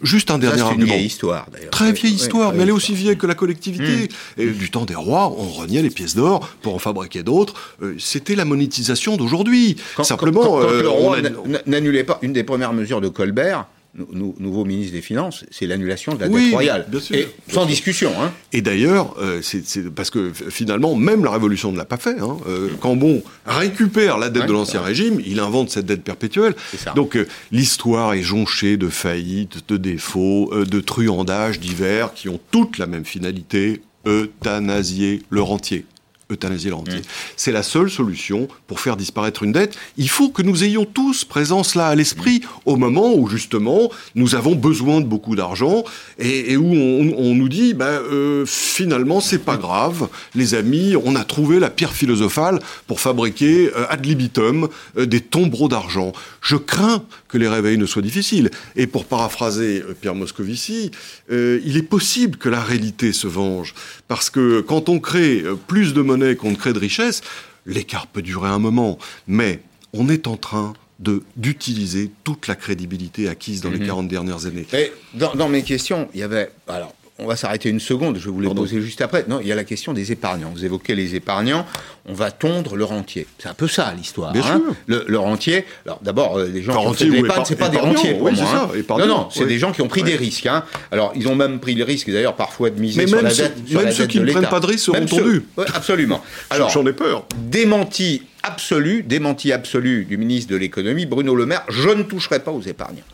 [0.01, 0.79] Juste un dernier argument.
[0.79, 1.69] C'est une vieille histoire, d'ailleurs.
[1.69, 4.09] Très vieille histoire, mais elle est aussi vieille que la collectivité.
[4.37, 4.41] Mmh.
[4.41, 7.53] Et du temps des rois, on reniait les pièces d'or pour en fabriquer d'autres.
[7.83, 9.75] Euh, c'était la monétisation d'aujourd'hui.
[10.01, 11.17] Simplement, quand, quand, euh, le roi
[11.67, 16.21] n'annulait pas une des premières mesures de Colbert, nouveau ministre des Finances, c'est l'annulation de
[16.21, 16.85] la dette royale.
[16.89, 18.11] Bien sûr, et sans discussion.
[18.19, 18.33] Hein.
[18.51, 22.19] Et d'ailleurs, euh, c'est parce que finalement, même la Révolution ne l'a pas fait.
[22.19, 22.37] Hein.
[22.47, 26.55] Euh, Cambon récupère la dette de l'Ancien Régime, il invente cette dette perpétuelle.
[26.95, 32.77] Donc euh, l'histoire est jonchée de faillites, de défauts, de truandages divers qui ont toutes
[32.77, 35.85] la même finalité, euthanasier le rentier
[36.31, 36.99] euthanasier le rentier.
[36.99, 37.35] Mmh.
[37.37, 39.75] C'est la seule solution pour faire disparaître une dette.
[39.97, 42.47] Il faut que nous ayons tous présent cela à l'esprit mmh.
[42.65, 45.83] au moment où justement nous avons besoin de beaucoup d'argent
[46.19, 50.95] et, et, où on, on, nous dit ben, euh, finalement c'est pas grave, les amis,
[51.03, 56.11] on a trouvé la pierre philosophale pour fabriquer euh, ad libitum euh, des tombereaux d'argent.
[56.41, 58.51] Je crains que les réveils ne soient difficiles.
[58.75, 60.91] Et pour paraphraser euh, Pierre Moscovici,
[61.29, 63.73] il est possible que la réalité se venge
[64.07, 67.21] parce que quand on crée plus de monnaie qu'on ne crée de richesse,
[67.65, 68.97] l'écart peut durer un moment,
[69.27, 69.61] mais
[69.93, 70.73] on est en train
[71.35, 74.65] d'utiliser toute la crédibilité acquise dans les 40 dernières années.
[74.73, 76.51] Et dans, dans, mes questions, il y avait...
[76.67, 79.25] Alors, on va s'arrêter une seconde, je vais vous les poser juste après.
[79.27, 80.49] Non, il y a la question des épargnants.
[80.53, 81.65] Vous évoquez les épargnants,
[82.07, 83.27] on va tondre le rentier.
[83.37, 84.33] C'est un peu ça l'histoire.
[84.35, 87.55] Hein le, le, rentier, alors d'abord, euh, les gens qui ont fait de l'épargne, c'est
[87.55, 88.17] pas des rentiers.
[88.19, 88.69] Oui, c'est hein.
[88.87, 88.97] ça.
[88.97, 90.47] Non, non, c'est des gens qui ont pris des risques.
[90.47, 90.63] Hein.
[90.91, 93.33] Alors, ils ont même pris le risque d'ailleurs parfois de miser Mais sur même la
[93.33, 93.53] dette.
[93.67, 95.45] Ceux, même ceux qui ne prennent pas de risque seront tondus.
[95.55, 96.21] Ouais, absolument.
[96.49, 97.25] Alors, j'en ai peur.
[97.37, 102.51] Démenti absolu, démenti absolu du ministre de l'économie, Bruno Le Maire, je ne toucherai pas
[102.51, 103.05] aux épargnants.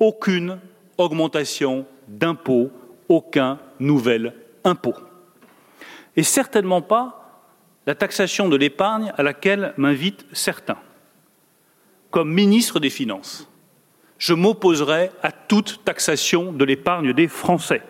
[0.00, 0.58] Aucune
[0.98, 2.70] augmentation d'impôts
[3.08, 4.94] aucun nouvel impôt.
[6.16, 7.26] Et certainement pas
[7.86, 10.78] la taxation de l'épargne à laquelle m'invitent certains.
[12.10, 13.48] Comme ministre des Finances,
[14.18, 17.82] je m'opposerai à toute taxation de l'épargne des Français.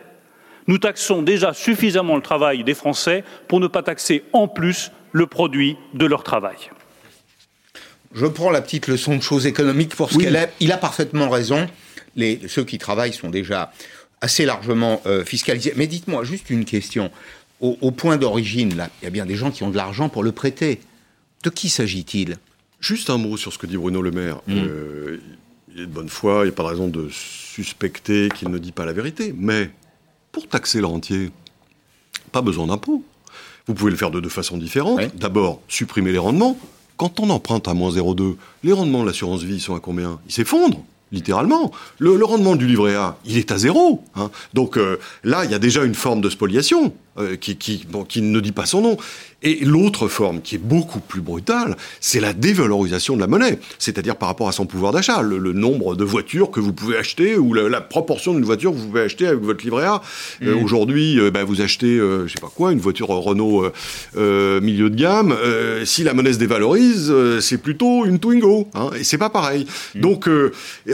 [0.66, 5.26] Nous taxons déjà suffisamment le travail des Français pour ne pas taxer en plus le
[5.26, 6.57] produit de leur travail.
[8.12, 10.24] Je prends la petite leçon de choses économiques pour ce oui.
[10.24, 10.52] qu'elle est.
[10.61, 11.68] Il a parfaitement raison.
[12.16, 13.70] Les, ceux qui travaillent sont déjà
[14.20, 15.72] assez largement euh, fiscalisé.
[15.76, 17.11] Mais dites-moi juste une question.
[17.61, 20.09] Au, au point d'origine, là, il y a bien des gens qui ont de l'argent
[20.09, 20.81] pour le prêter.
[21.42, 22.37] De qui s'agit-il?
[22.81, 24.40] Juste un mot sur ce que dit Bruno Le Maire.
[24.46, 24.55] Mmh.
[24.57, 25.20] Euh,
[25.74, 28.59] il est de bonne foi, il n'y a pas de raison de suspecter qu'il ne
[28.59, 29.35] dit pas la vérité.
[29.37, 29.70] Mais
[30.33, 31.31] pour taxer le rentier,
[32.33, 33.05] pas besoin d'impôt.
[33.66, 35.00] Vous pouvez le faire de deux façons différentes.
[35.16, 36.59] D'abord, supprimer les rendements.
[36.96, 40.18] Quand on emprunte à moins 0,2, les rendements de l'assurance vie sont à combien?
[40.26, 41.73] Ils s'effondrent littéralement.
[41.99, 44.03] Le, rendement du livret A, il est à zéro.
[44.16, 44.31] Hein.
[44.55, 48.23] Donc euh, là, il y a déjà une forme de spoliation euh, qui, qui, qui,
[48.23, 48.97] ne dit pas son nom.
[49.42, 54.16] Et l'autre forme, qui est beaucoup plus brutale, c'est la dévalorisation de la monnaie, c'est-à-dire
[54.16, 57.37] par rapport à son pouvoir d'achat, le, le, nombre de voitures que vous pouvez acheter
[57.37, 60.03] ou la, la proportion d'une voiture que vous pouvez acheter avec votre livret A.
[60.40, 60.46] Mmh.
[60.49, 63.70] Euh, Aujourd'hui, bah, vous achetez, je sais pas quoi, une voiture Renault
[64.16, 65.37] milieu de gamme.
[65.85, 68.68] si la monnaie se dévalorise, c'est plutôt une Twingo.
[68.75, 69.66] Hein, et c'est pas pareil.
[69.94, 70.01] Mmh.
[70.01, 70.29] Donc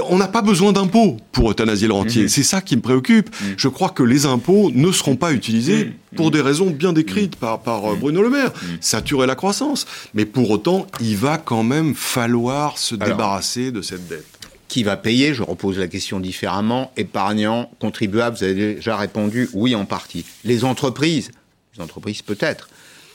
[0.09, 2.25] on n'a pas besoin d'impôts pour euthanasier le rentier.
[2.25, 2.29] Mmh.
[2.29, 3.29] C'est ça qui me préoccupe.
[3.29, 3.45] Mmh.
[3.57, 5.93] Je crois que les impôts ne seront pas utilisés.
[6.17, 8.53] Pour des raisons bien décrites par, par Bruno Le Maire.
[8.81, 9.87] Saturer la croissance.
[10.15, 14.27] Mais pour autant, il va quand même falloir se Alors, débarrasser de cette dette.
[14.69, 16.93] Qui va payer Je repose la question différemment.
[16.97, 20.25] Épargnants, contribuables, vous avez déjà répondu oui en partie.
[20.45, 21.31] Les entreprises,
[21.77, 22.69] les entreprises peut-être,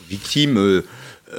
[0.10, 0.86] victimes euh,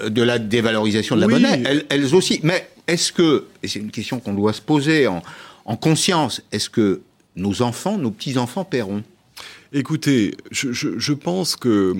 [0.09, 1.35] de la dévalorisation de la oui.
[1.35, 2.40] monnaie, elles, elles aussi.
[2.42, 5.23] Mais est-ce que, et c'est une question qu'on doit se poser en,
[5.64, 7.01] en conscience, est-ce que
[7.37, 9.05] nos enfants, nos petits-enfants paieront?
[9.72, 11.94] Écoutez, je, je, je, pense que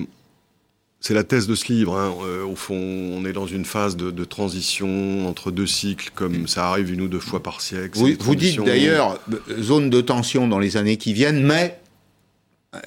[0.99, 1.97] c'est la thèse de ce livre.
[1.97, 2.13] Hein.
[2.23, 6.67] Euh, au fond, on est dans une phase de, transition entre deux cycles, comme ça
[6.69, 7.97] arrive une ou deux fois par siècle.
[7.97, 11.79] Vous, vous dites d'ailleurs euh, zone de tension dans les années qui viennent, mais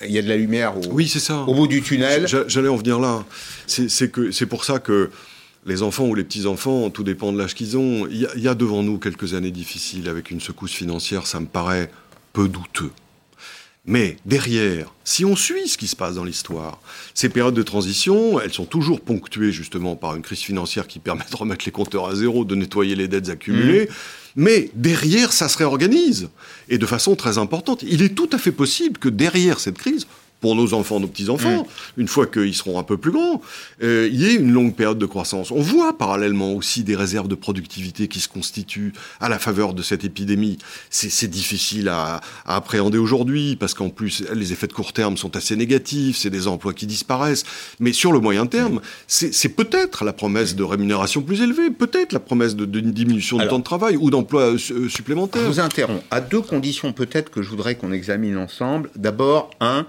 [0.04, 1.42] il y a de la lumière au, oui, ça.
[1.42, 2.26] au bout du tunnel.
[2.46, 3.24] J'allais en venir là.
[3.66, 5.10] C'est pour ça que
[5.66, 8.82] les enfants ou les petits-enfants, tout dépend de l'âge qu'ils ont, il y, a devant
[8.82, 11.90] nous quelques années difficiles avec une secousse financière, ça me paraît
[12.32, 12.90] peu douteux.
[13.84, 16.80] Mais derrière, si on suit ce qui se passe dans l'histoire,
[17.14, 21.24] ces périodes de transition, elles sont toujours ponctuées justement par une crise financière qui permet
[21.28, 23.86] de remettre les compteurs à zéro, de nettoyer les dettes accumulées.
[23.86, 23.94] Mmh.
[24.36, 26.28] Mais derrière, ça se réorganise.
[26.68, 27.82] Et de façon très importante.
[27.82, 30.06] Il est tout à fait possible que derrière cette crise,
[30.42, 32.00] pour nos enfants, nos petits-enfants, mm.
[32.00, 33.40] une fois qu'ils seront un peu plus grands,
[33.82, 35.50] euh, il y ait une longue période de croissance.
[35.50, 39.82] On voit parallèlement aussi des réserves de productivité qui se constituent à la faveur de
[39.82, 40.58] cette épidémie.
[40.90, 45.34] C'est difficile à, à, appréhender aujourd'hui, parce qu'en plus, les effets de court terme sont
[45.36, 47.44] assez négatifs, c'est des emplois qui disparaissent.
[47.80, 52.20] Mais sur le moyen terme, c'est peut-être la promesse de rémunération plus élevée, peut-être la
[52.20, 55.42] promesse d'une diminution du temps de travail ou d'emplois euh, supplémentaires.
[55.42, 56.02] Je vous interromps.
[56.10, 58.90] À deux conditions peut-être que je voudrais qu'on examine ensemble.
[58.96, 59.86] D'abord, un,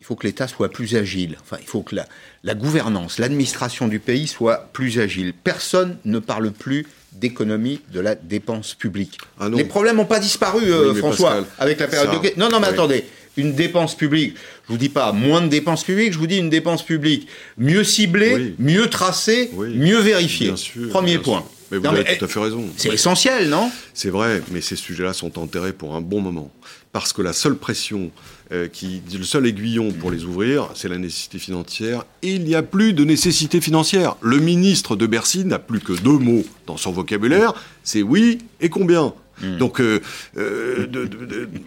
[0.00, 1.36] il faut que l'État soit plus agile.
[1.42, 5.32] Enfin, il faut que la, gouvernance, l'administration du pays soit plus agile.
[5.32, 9.18] Personne ne parle plus d'économie de la dépense publique.
[9.40, 12.38] Ah Les problèmes n'ont pas disparu, euh, François, avec la période de...
[12.38, 13.04] Non, non, mais attendez.
[13.38, 14.34] Une dépense publique,
[14.66, 17.28] je vous dis pas moins de dépenses publiques, je vous dis une dépense publique
[17.58, 20.54] mieux ciblée, mieux tracée, mieux vérifiée.
[20.90, 21.44] Premier point.
[21.70, 22.64] Mais vous avez tout à fait raison.
[22.76, 23.70] C'est essentiel, non?
[23.94, 26.50] C'est vrai, mais ces sujets-là sont enterrés pour un bon moment.
[26.92, 28.10] Parce que la seule pression
[28.52, 32.04] euh, qui, le seul aiguillon pour les ouvrir, c'est la nécessité financière.
[32.22, 34.16] Et il n'y a plus de nécessité financière.
[34.20, 37.52] Le ministre de Bercy n'a plus que deux mots dans son vocabulaire,
[37.82, 39.12] c'est oui et combien?
[39.42, 39.58] Hmm.
[39.58, 40.00] Donc, euh,
[40.36, 40.86] euh,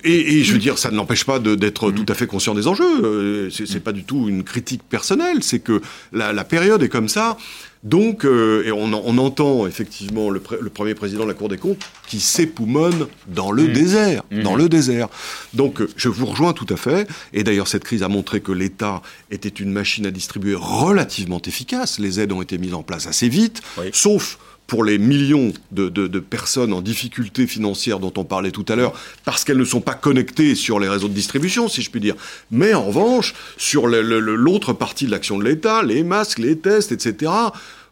[0.04, 1.96] et, je veux dire, ça ne l'empêche pas d'être hmm.
[1.96, 3.50] tout à fait conscient des enjeux.
[3.50, 5.44] C'est pas du tout une critique personnelle.
[5.44, 7.38] C'est que la, la, période est comme ça.
[7.84, 12.20] Donc, euh, et on, entend effectivement le, premier président de la Cour des comptes qui
[12.20, 13.74] s'époumonne dans le mmh.
[13.74, 14.42] désert, mmh.
[14.42, 15.08] dans le désert.
[15.54, 17.08] Donc, euh, je vous rejoins tout à fait.
[17.32, 19.02] Et d'ailleurs, cette crise a montré que l'État
[19.32, 22.00] était une machine à distribuer relativement efficace.
[22.00, 23.62] Les aides ont été mises en place assez vite,
[23.94, 24.38] sauf
[24.70, 28.94] pour les millions de, personnes en difficulté financière dont on parlait tout à l'heure,
[29.26, 32.16] parce qu'elles ne sont pas connectées sur les réseaux de distribution, si je puis dire.
[32.52, 37.32] Mais en revanche, sur l'autre partie de l'action de l'État, les masques, les tests, etc.,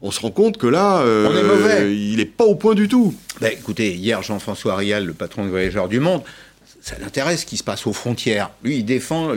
[0.01, 3.15] on se rend compte que là, euh, il n'est pas au point du tout.
[3.41, 6.21] Ben, écoutez, hier, Jean-François Rial, le patron de Voyageurs du Monde,
[6.87, 8.49] ça l'intéresse ce qui se passe aux frontières.
[8.63, 9.33] Lui, il défend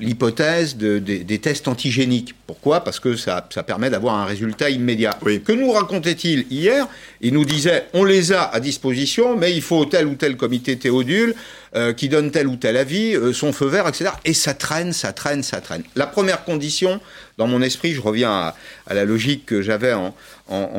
[0.00, 2.34] l'hypothèse des tests antigéniques.
[2.48, 2.82] Pourquoi?
[2.82, 5.16] Parce que ça, permet d'avoir un résultat immédiat.
[5.22, 6.88] Que nous racontait-il hier?
[7.20, 10.76] Il nous disait on les a à disposition, mais il faut tel ou tel comité
[10.76, 11.36] Théodule
[11.76, 14.10] euh, qui donne tel ou tel avis, euh, son feu vert, etc.
[14.24, 15.84] Et ça traîne, ça traîne, ça traîne.
[15.94, 17.00] La première condition,
[17.36, 18.52] dans mon esprit, je reviens
[18.86, 20.12] à, la logique que j'avais en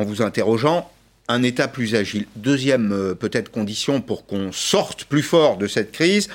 [0.04, 0.90] vous interrogeant,
[1.30, 2.26] un État plus agile.
[2.36, 6.28] Deuxième euh, peut-être condition pour qu'on sorte plus fort de cette crise,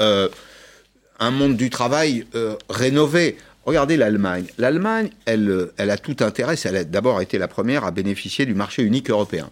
[0.00, 0.28] euh,
[1.18, 3.38] un monde du travail euh, rénové.
[3.64, 4.44] Regardez l'Allemagne.
[4.58, 8.54] L'Allemagne, elle, elle a tout intérêt, elle a d'abord été la première à bénéficier du
[8.54, 9.50] marché unique européen.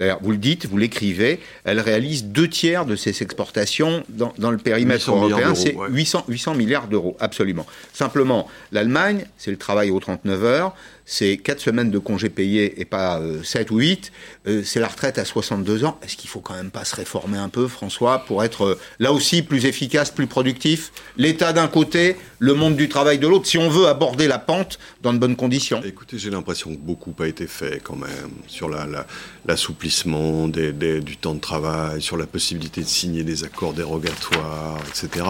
[0.00, 4.56] D'ailleurs, vous le dites, vous l'écrivez, elle réalise deux tiers de ses exportations dans, le
[4.56, 7.66] périmètre européen, c'est 800, 800 milliards d'euros, absolument.
[7.92, 12.84] Simplement, l'Allemagne, c'est le travail aux 39 heures, c'est 4 semaines de congés payés et
[12.84, 14.12] pas 7 euh, ou 8,
[14.46, 15.98] euh, c'est la retraite à 62 ans.
[16.02, 19.12] Est-ce qu'il faut quand même pas se réformer un peu, François, pour être euh, là
[19.12, 20.92] aussi plus efficace, plus productif?
[21.16, 24.78] L'État d'un côté, le monde du travail de l'autre, si on veut aborder la pente
[25.02, 25.82] dans de bonnes conditions.
[25.84, 28.70] Écoutez, j'ai l'impression que beaucoup a été fait quand même sur
[29.44, 35.24] l'assouplissement du temps de travail, sur la possibilité de signer des accords dérogatoires, etc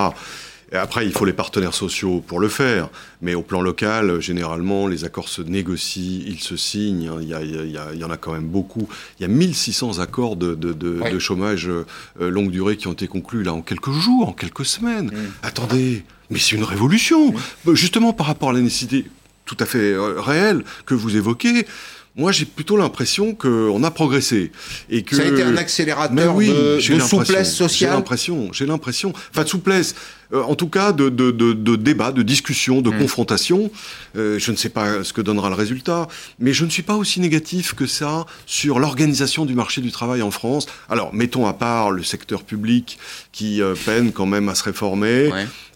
[0.79, 2.89] après, il faut les partenaires sociaux pour le faire.
[3.21, 7.11] Mais au plan local, généralement, les accords se négocient, ils se signent.
[7.21, 8.89] Il y, en a quand même beaucoup.
[9.19, 11.85] Il y a 1600 accords de, chômage euh,
[12.31, 15.07] longue durée qui ont été conclus là en quelques jours, en quelques semaines.
[15.07, 15.33] Mm.
[15.43, 17.33] Attendez, mais c'est une révolution.
[17.65, 17.75] Mm.
[17.75, 19.07] Justement, par rapport à la nécessité
[19.45, 21.67] tout à fait euh, réelle que vous évoquez,
[22.15, 24.53] moi, j'ai plutôt l'impression qu'on a progressé
[24.91, 27.91] et que ça a été un accélérateur oui, de, de souplesse sociale.
[27.91, 29.95] J'ai l'impression, j'ai l'impression, enfin de souplesse.
[30.33, 32.99] Euh, en tout cas de, de, de, de, débat, de discussion, de mm.
[32.99, 33.71] confrontation.
[34.17, 36.97] Euh, je ne sais pas ce que donnera le résultat, mais je ne suis pas
[36.97, 40.67] aussi négatif que ça sur l'organisation du marché du travail en France.
[40.89, 42.99] Alors, mettons à part le secteur public
[43.33, 45.31] qui euh, peine quand même à se réformer.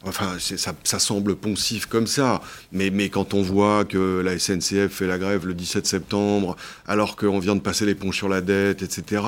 [0.04, 2.40] Enfin, ça, ça, semble poncif comme ça,
[2.70, 7.16] mais, mais quand on voit que la SNCF fait la grève le 17 septembre, alors
[7.16, 9.22] qu'on vient de passer les ponts sur la dette, etc.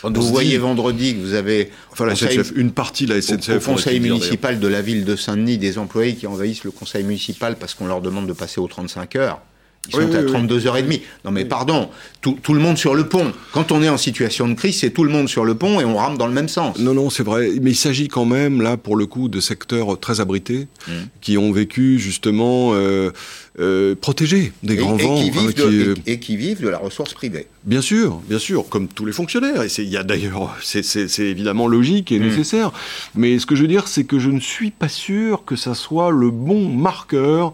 [0.00, 1.70] Quand vous voyez vendredi que vous avez...
[1.90, 3.68] Enfin, la SNCF, une partie de la SNCF...
[3.68, 7.56] Au, conseil municipal de la ville de Saint-Denis des employés qui envahissent le conseil municipal
[7.56, 9.42] parce qu'on leur demande de passer aux 35 heures.
[9.88, 11.00] Ils sont à 32h30.
[11.24, 11.90] Non mais pardon,
[12.20, 13.32] tout, le monde sur le pont.
[13.52, 15.84] Quand on est en situation de crise, c'est tout le monde sur le pont et
[15.84, 16.78] on rame dans le même sens.
[16.78, 17.50] Non, non, c'est vrai.
[17.60, 20.92] Mais il s'agit quand même, là, pour le coup, de secteurs très abrités, mmh.
[21.20, 23.10] qui ont vécu justement euh,
[23.58, 25.16] euh, protégés des grands vents.
[25.16, 27.48] Qui vivent hein, et, qui vivent de la ressource privée.
[27.64, 29.62] Bien sûr, bien sûr, comme tous les fonctionnaires.
[29.62, 32.22] Et il y a d'ailleurs, c'est évidemment logique et mmh.
[32.22, 32.70] nécessaire.
[33.16, 35.74] Mais ce que je veux dire, c'est que je ne suis pas sûr que ça
[35.74, 37.52] soit le bon marqueur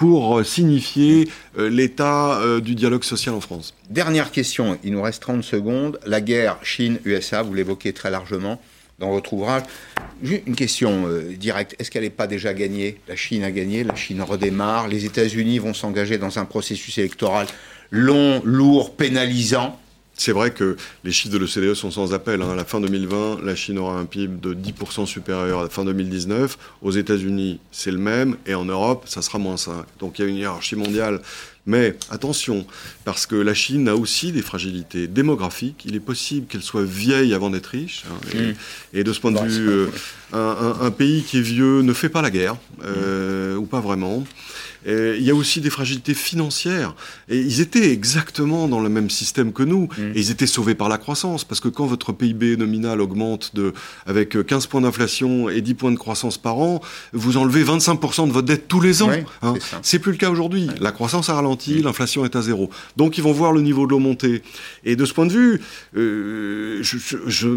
[0.00, 3.74] pour euh, signifier euh, l'état euh, du dialogue social en France.
[3.90, 6.00] Dernière question, il nous reste 30 secondes.
[6.06, 8.58] La guerre Chine-USA, vous l'évoquez très largement
[8.98, 9.64] dans votre ouvrage.
[10.22, 11.06] Une question
[11.38, 12.98] directe, est-ce qu'elle n'est pas déjà gagnée?
[13.08, 17.46] La Chine a gagné, la Chine redémarre, les États-Unis vont s'engager dans un processus électoral
[17.90, 19.78] long, lourd, pénalisant.
[20.20, 22.42] C'est vrai que les chiffres de l'OCDE sont sans appel.
[22.42, 22.50] Hein.
[22.50, 25.82] À la fin 2020, la Chine aura un PIB de 10% supérieur à la fin
[25.86, 26.58] 2019.
[26.82, 28.36] Aux États-Unis, c'est le même.
[28.44, 29.72] Et en Europe, ça sera moins 5.
[29.98, 31.22] Donc il y a une hiérarchie mondiale.
[31.64, 32.66] Mais attention,
[33.06, 35.84] parce que la Chine a aussi des fragilités démographiques.
[35.86, 38.04] Il est possible qu'elle soit vieille avant d'être riche.
[38.10, 38.20] Hein.
[38.34, 38.98] Mmh.
[38.98, 39.86] et, de ce point de bah, vue, euh,
[40.34, 44.22] un, pays qui est vieux ne fait pas la guerre, euh, ou pas vraiment
[44.86, 46.94] il y a aussi des fragilités financières.
[47.28, 49.88] Et ils étaient exactement dans le même système que nous.
[49.98, 50.12] Mm.
[50.14, 51.44] Et ils étaient sauvés par la croissance.
[51.44, 53.72] Parce que quand votre PIB nominal augmente de,
[54.06, 56.80] avec 15 points d'inflation et 10 points de croissance par an,
[57.12, 59.10] vous enlevez 25% de votre dette tous les ans.
[59.42, 59.54] Hein.
[59.82, 60.68] C'est plus le cas aujourd'hui.
[60.80, 61.84] La croissance a ralenti, mm.
[61.84, 62.70] l'inflation est à zéro.
[62.96, 64.42] Donc ils vont voir le niveau de l'eau monter.
[64.84, 65.60] Et de ce point de vue,
[65.96, 67.48] euh, je, je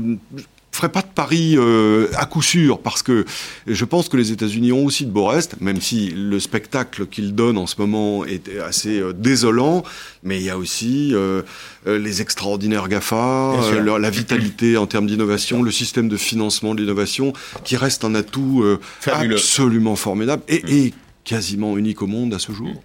[0.75, 3.25] ferai pas de pari euh, à coup sûr parce que
[3.67, 7.35] je pense que les États-Unis ont aussi de beaux restes, même si le spectacle qu'ils
[7.35, 9.83] donnent en ce moment est assez euh, désolant.
[10.23, 11.43] Mais il y a aussi euh,
[11.85, 17.33] les extraordinaires Gafa, la vitalité en termes d'innovation, le système de financement de l'innovation
[17.63, 18.65] qui reste un atout
[19.05, 20.69] absolument formidable et, mm.
[20.69, 22.83] et, quasiment unique au monde à ce jour.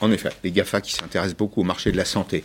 [0.00, 2.42] En effet, les Gafa qui s'intéressent beaucoup au marché de la santé.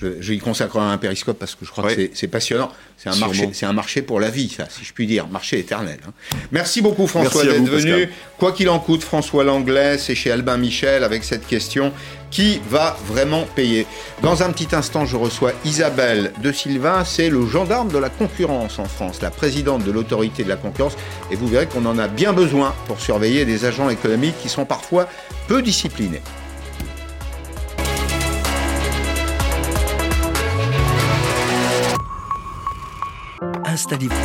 [0.00, 2.70] Je, y consacrerai un périscope parce que je crois que c'est passionnant.
[2.96, 5.26] C'est un, marché, c'est un marché pour la vie, ça, si je puis dire.
[5.26, 5.98] Marché éternel.
[6.06, 6.12] Hein.
[6.52, 8.08] Merci beaucoup, François, d'être venu.
[8.38, 11.92] Quoi qu'il en coûte, François Langlais, c'est chez Albin Michel avec cette question
[12.30, 13.86] qui va vraiment payer?
[14.22, 17.04] Dans un petit instant, je reçois Isabelle de Silva.
[17.04, 20.96] C'est le gendarme de la concurrence en France, la présidente de l'autorité de la concurrence.
[21.32, 24.64] Et vous verrez qu'on en a bien besoin pour surveiller des agents économiques qui sont
[24.64, 25.08] parfois
[25.48, 26.22] peu disciplinés.
[33.78, 34.16] Installez-vous.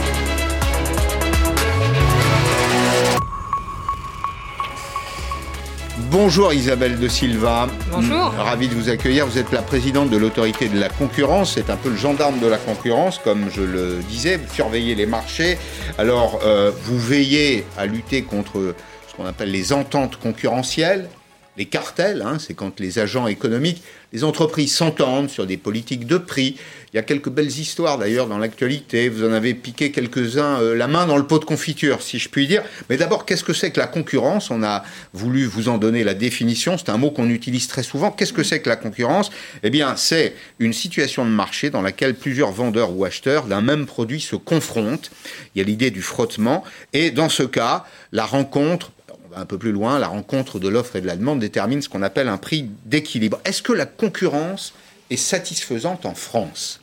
[6.10, 7.68] Bonjour Isabelle de Silva.
[7.92, 8.32] Bonjour.
[8.36, 9.28] Ravi de vous accueillir.
[9.28, 11.54] Vous êtes la présidente de l'autorité de la concurrence.
[11.54, 14.38] C'est un peu le gendarme de la concurrence, comme je le disais.
[14.38, 15.60] Vous surveillez les marchés.
[16.00, 18.74] Alors, euh, vous veillez à lutter contre
[19.08, 21.10] ce qu'on appelle les ententes concurrentielles,
[21.58, 22.24] les cartels.
[22.26, 22.40] Hein.
[22.40, 26.56] c'est quand les agents économiques, les entreprises s'entendent sur des politiques de prix,
[26.94, 29.10] il y a quelques belles histoires d'ailleurs dans l'actualité.
[29.10, 32.30] Vous en avez piqué quelques-uns euh, la main dans le pot de confiture, si je
[32.30, 32.62] puis dire.
[32.88, 34.52] Mais d'abord, qu'est-ce que c'est que la concurrence?
[34.52, 36.78] On a voulu vous en donner la définition.
[36.78, 38.12] C'est un mot qu'on utilise très souvent.
[38.12, 39.32] Qu'est-ce que c'est que la concurrence?
[39.64, 43.88] Eh bien, c'est une situation de marché dans laquelle plusieurs vendeurs ou acheteurs d'un même
[43.88, 45.10] produit se confrontent.
[45.56, 46.64] Il y a l'idée du frottement.
[46.94, 48.92] Et dans ce cas, la rencontre
[49.36, 52.02] un peu plus loin, la rencontre de l'offre et de la demande détermine ce qu'on
[52.02, 53.40] appelle un prix d'équilibre.
[53.46, 54.74] Est-ce que la concurrence
[55.10, 56.80] est satisfaisante en France?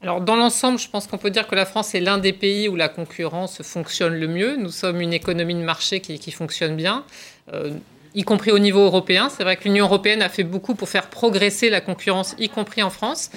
[0.00, 2.68] Alors dans l'ensemble, je pense qu'on peut dire que la France est l'un des pays
[2.68, 4.56] où la concurrence fonctionne le mieux.
[4.56, 7.04] Nous sommes une économie de marché qui, fonctionne bien,
[7.52, 7.72] euh,
[8.14, 9.28] y compris au niveau européen.
[9.28, 12.82] C'est vrai que l'Union européenne a fait beaucoup pour faire progresser la concurrence, y compris
[12.82, 13.30] en France.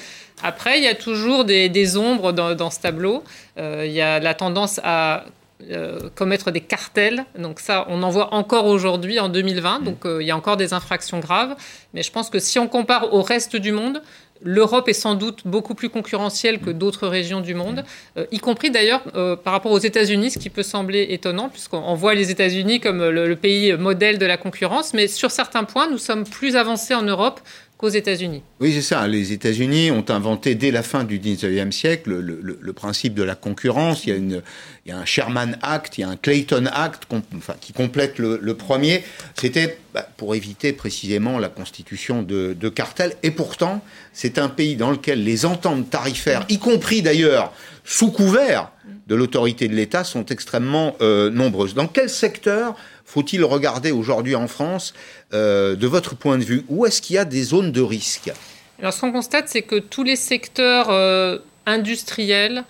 [0.43, 3.23] Après, il y a toujours des, ombres dans, ce tableau.
[3.57, 5.25] Euh, il y a la tendance à
[5.69, 7.25] euh, commettre des cartels.
[7.37, 9.83] Donc ça, on en voit encore aujourd'hui en 2020.
[9.83, 11.55] Donc il y a encore des infractions graves.
[11.93, 14.01] Mais je pense que si on compare au reste du monde,
[14.43, 17.83] L'Europe est sans doute beaucoup plus concurrentielle que d'autres régions du monde,
[18.17, 21.93] euh, y compris d'ailleurs euh, par rapport aux États-Unis, ce qui peut sembler étonnant, puisqu'on
[21.93, 25.97] voit les États-Unis comme le, pays modèle de la concurrence, mais sur certains points, nous
[25.97, 27.39] sommes plus avancés en Europe
[27.81, 28.43] qu'aux États-Unis.
[28.59, 29.07] Oui, c'est ça.
[29.07, 34.05] Les États-Unis ont inventé dès la fin du 19e siècle le, principe de la concurrence.
[34.05, 34.41] Il y, a une,
[34.89, 37.07] un Sherman Act, il y a un Clayton Act
[37.59, 39.03] qui complète le, premier.
[39.35, 43.15] C'était bah, pour éviter précisément la constitution de, de cartels.
[43.23, 47.51] Et pourtant, c'est un pays dans lequel les ententes tarifaires, y compris d'ailleurs
[47.83, 48.71] sous couvert
[49.11, 51.73] de l'autorité de l'État, sont extrêmement euh, nombreuses.
[51.73, 54.93] Dans quel secteur faut-il regarder aujourd'hui en France
[55.33, 56.63] euh, de votre point de vue?
[56.69, 58.31] Où est-ce qu'il y a des zones de risque?
[58.79, 62.63] Alors, ce qu'on constate, c'est que tous les secteurs euh, industriels,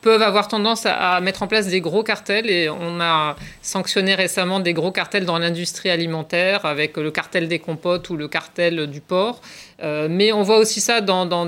[0.00, 4.58] peuvent avoir tendance à, mettre en place des gros cartels et on a sanctionné récemment
[4.58, 9.02] des gros cartels dans l'industrie alimentaire avec le cartel des compotes ou le cartel du
[9.02, 9.42] porc.
[9.82, 11.44] mais on voit aussi ça dans, dans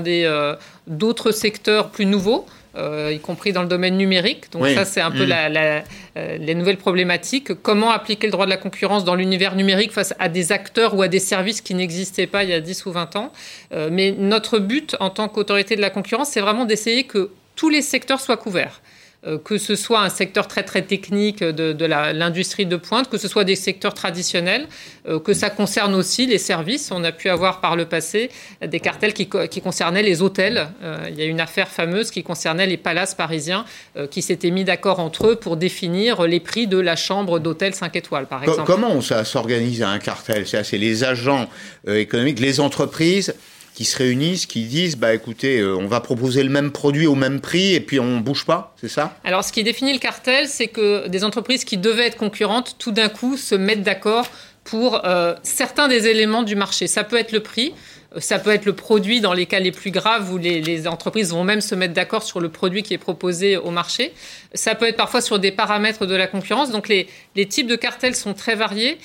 [0.85, 2.45] d'autres secteurs plus nouveaux.
[2.75, 4.51] Euh, y compris dans le domaine numérique.
[4.51, 5.29] Donc ça, c'est un peu mm.
[5.29, 5.83] la,
[6.17, 7.51] euh, les nouvelles problématiques.
[7.63, 11.01] Comment appliquer le droit de la concurrence dans l'univers numérique face à des acteurs ou
[11.01, 13.33] à des services qui n'existaient pas il y a 10 ou 20 ans?
[13.73, 17.69] Euh, mais notre but en tant qu'autorité de la concurrence, c'est vraiment d'essayer que tous
[17.69, 18.81] les secteurs soient couverts.
[19.27, 23.27] Euh, que ce soit un secteur très très technique de, l'industrie de pointe, que ce
[23.27, 24.65] soit des secteurs traditionnels,
[25.09, 26.89] euh, que ça concerne aussi les services.
[26.89, 28.29] On a pu avoir par le passé
[28.65, 30.69] des cartels qui, concernaient les hôtels.
[30.81, 33.65] Euh, il y a une affaire fameuse qui concernait les palaces parisiens
[34.09, 37.93] qui s'étaient mis d'accord entre eux pour définir les prix de la chambre d'hôtel 5
[37.97, 38.63] étoiles, par exemple.
[38.65, 40.47] Comment ça s'organise un cartel?
[40.47, 41.49] C'est les agents
[41.85, 43.33] économiques, les entreprises
[43.79, 47.15] qui se réunissent, qui disent bah écoutez, euh, on va proposer le même produit au
[47.15, 49.15] même prix et puis on bouge pas, c'est ça?
[49.23, 52.91] Alors ce qui définit le cartel, c'est que des entreprises qui devaient être concurrentes, tout
[52.91, 54.27] d'un coup se mettent d'accord
[54.65, 56.87] pour euh, certains des éléments du marché.
[56.87, 57.73] Ça peut être le prix,
[58.17, 61.43] ça peut être le produit dans les cas les plus graves où les, entreprises vont
[61.43, 64.13] même se mettre d'accord sur le produit qui est proposé au marché.
[64.53, 66.71] Ça peut être parfois sur des paramètres de la concurrence.
[66.71, 67.07] Donc les,
[67.47, 68.97] types de cartels sont très variés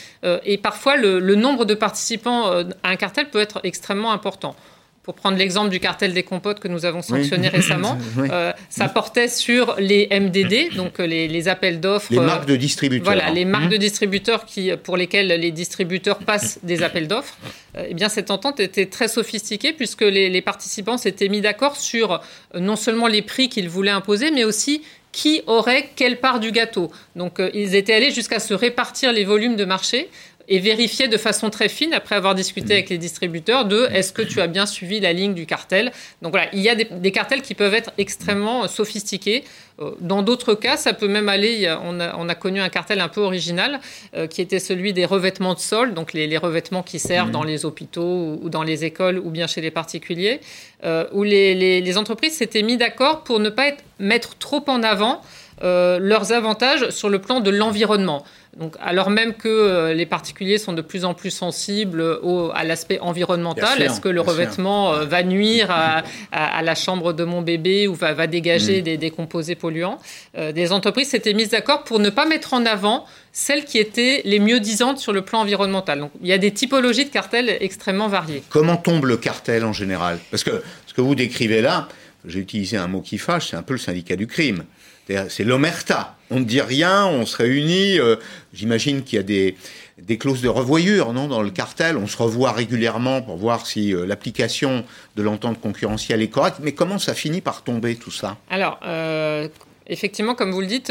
[0.45, 4.57] et parfois le, le, nombre de participants à un cartel peut être extrêmement important
[5.05, 9.29] pour prendre l'exemple du cartel des compotes que nous avons sanctionné récemment, euh, ça portait
[9.29, 12.11] sur les MDD, donc euh, les, appels d'offres.
[12.11, 13.05] Les marques de distributeurs.
[13.05, 17.37] Voilà, les marques de distributeurs qui, pour lesquelles les distributeurs passent des appels d'offres.
[17.77, 21.77] Euh, eh bien, cette entente était très sophistiquée puisque les, les participants s'étaient mis d'accord
[21.77, 22.23] sur
[22.59, 24.83] non seulement les prix qu'ils voulaient imposer, mais aussi
[25.13, 26.91] qui aurait quelle part du gâteau.
[27.15, 30.09] Donc, ils étaient allés jusqu'à se répartir les volumes de marché
[30.49, 34.23] et vérifier de façon très fine, après avoir discuté avec les distributeurs, de est-ce que
[34.23, 35.93] tu as bien suivi la ligne du cartel.
[36.23, 39.45] Donc voilà, il y a des, cartels qui peuvent être extrêmement sophistiqués.
[39.81, 43.21] Euh, dans d'autres cas, ça peut même aller, on a, connu un cartel un peu
[43.21, 43.81] original,
[44.17, 47.65] euh, qui était celui des revêtements de sol, donc les, revêtements qui servent dans les
[47.65, 50.41] hôpitaux ou, dans les écoles ou bien chez les particuliers,
[50.85, 55.23] euh, où les, entreprises s'étaient mis d'accord pour ne pas être, mettre trop en avant
[55.63, 58.25] leurs avantages sur le plan de l'environnement.
[58.57, 62.65] Donc, alors même que euh, les particuliers sont de plus en plus sensibles au, à
[62.65, 67.89] l'aspect environnemental, est-ce que le revêtement euh, va nuire à, la chambre de mon bébé
[67.89, 68.97] ou va, dégager mm.
[68.97, 69.99] des, composés polluants?
[70.39, 74.23] Euh, Des entreprises s'étaient mises d'accord pour ne pas mettre en avant celles qui étaient
[74.25, 75.99] les mieux disantes sur le plan environnemental.
[75.99, 78.43] Donc, il y a des typologies de cartels extrêmement variées.
[78.51, 80.19] Comment tombe le cartel en général?
[80.31, 81.89] Parce que ce que vous décrivez là,
[82.25, 84.65] j'ai utilisé un mot qui fâche, c'est un peu le syndicat du crime.
[85.07, 86.17] C'est l'omerta.
[86.31, 87.99] On ne dit rien, on se réunit.
[88.01, 88.17] Euh,
[88.53, 91.97] j'imagine qu'il y a des, clauses de revoyure non, dans le cartel.
[91.99, 94.85] On se revoit régulièrement pour voir si euh, l'application
[95.17, 96.59] de l'entente concurrentielle est correcte.
[96.63, 98.39] Mais comment ça finit par tomber tout ça?
[98.51, 99.49] Euh,
[99.87, 100.91] Effectivement, comme vous le dites,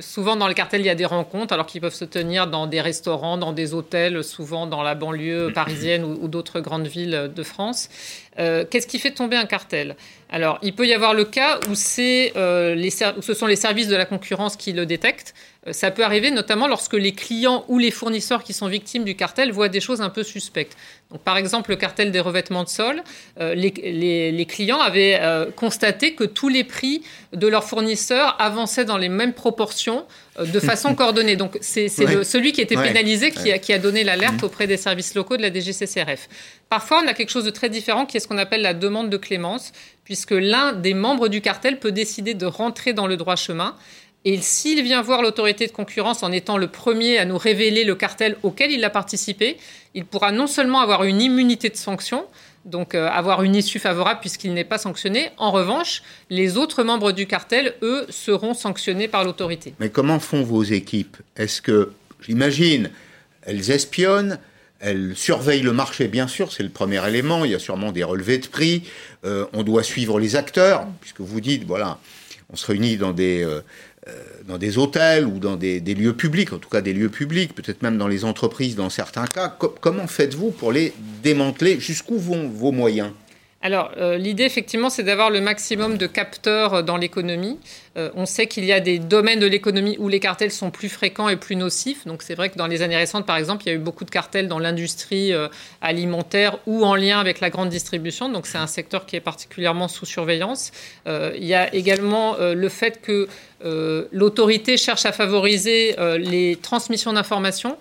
[0.00, 2.68] souvent dans le cartel, il y a des rencontres, alors qu'ils peuvent se tenir dans
[2.68, 7.42] des restaurants, dans des hôtels, souvent dans la banlieue parisienne ou d'autres grandes villes de
[7.42, 7.88] France.
[8.36, 9.96] Qu'est-ce qui fait tomber un cartel?
[10.30, 13.88] Alors, il peut y avoir le cas où, euh, les où ce sont les services
[13.88, 15.34] de la concurrence qui le détectent.
[15.68, 19.14] Euh, ça peut arriver notamment lorsque les clients ou les fournisseurs qui sont victimes du
[19.14, 20.76] cartel voient des choses un peu suspectes.
[21.10, 23.02] Donc, par exemple, le cartel des revêtements de sol,
[23.40, 25.20] euh, les, clients avaient
[25.56, 27.02] constaté que tous les prix
[27.32, 30.04] de leurs fournisseurs avançaient dans les mêmes proportions
[30.38, 31.36] de façon coordonnée.
[31.36, 34.46] Donc, c'est celui qui était pénalisé qui, a, qui, a, donné l'alerte mmh.
[34.46, 36.28] auprès des services locaux de la DGCCRF.
[36.68, 39.10] Parfois, on a quelque chose de très différent qui est ce qu'on appelle la demande
[39.10, 39.72] de clémence
[40.04, 43.76] puisque l'un des membres du cartel peut décider de rentrer dans le droit chemin.
[44.24, 47.94] Et s'il vient voir l'autorité de concurrence en étant le premier à nous révéler le
[47.94, 49.56] cartel auquel il a participé,
[49.94, 52.26] il pourra non seulement avoir une immunité de sanction,
[52.64, 55.30] donc euh, avoir une issue favorable puisqu'il n'est pas sanctionné.
[55.38, 59.74] En revanche, les autres membres du cartel, eux, seront sanctionnés par l'autorité.
[59.78, 61.16] Mais comment font vos équipes?
[61.36, 62.90] Est-ce que, j'imagine,
[63.42, 64.38] elles espionnent,
[64.80, 67.44] elle surveille le marché, bien sûr, c'est le premier élément.
[67.44, 68.84] Il y a sûrement des relevés de prix.
[69.24, 71.98] Euh, on doit suivre les acteurs, puisque vous dites, voilà,
[72.52, 73.60] on se réunit dans des, euh,
[74.46, 77.82] dans des hôtels ou dans des, lieux publics, en tout cas des lieux publics, peut-être
[77.82, 79.56] même dans les entreprises dans certains cas.
[79.80, 80.92] comment faites-vous pour les
[81.22, 81.78] démanteler?
[81.78, 83.10] Jusqu'où vont vos moyens?
[83.60, 87.58] Alors, euh, l'idée, effectivement, c'est d'avoir le maximum de capteurs dans l'économie.
[87.96, 90.88] Euh, on sait qu'il y a des domaines de l'économie où les cartels sont plus
[90.88, 92.06] fréquents et plus nocifs.
[92.06, 94.04] Donc, c'est vrai que dans les années récentes, par exemple, il y a eu beaucoup
[94.04, 95.48] de cartels dans l'industrie euh,
[95.80, 98.28] alimentaire ou en lien avec la grande distribution.
[98.28, 100.70] Donc, c'est un secteur qui est particulièrement sous surveillance.
[101.06, 103.28] il y a également le fait que
[104.12, 107.76] l'autorité cherche à favoriser les transmissions d'informations.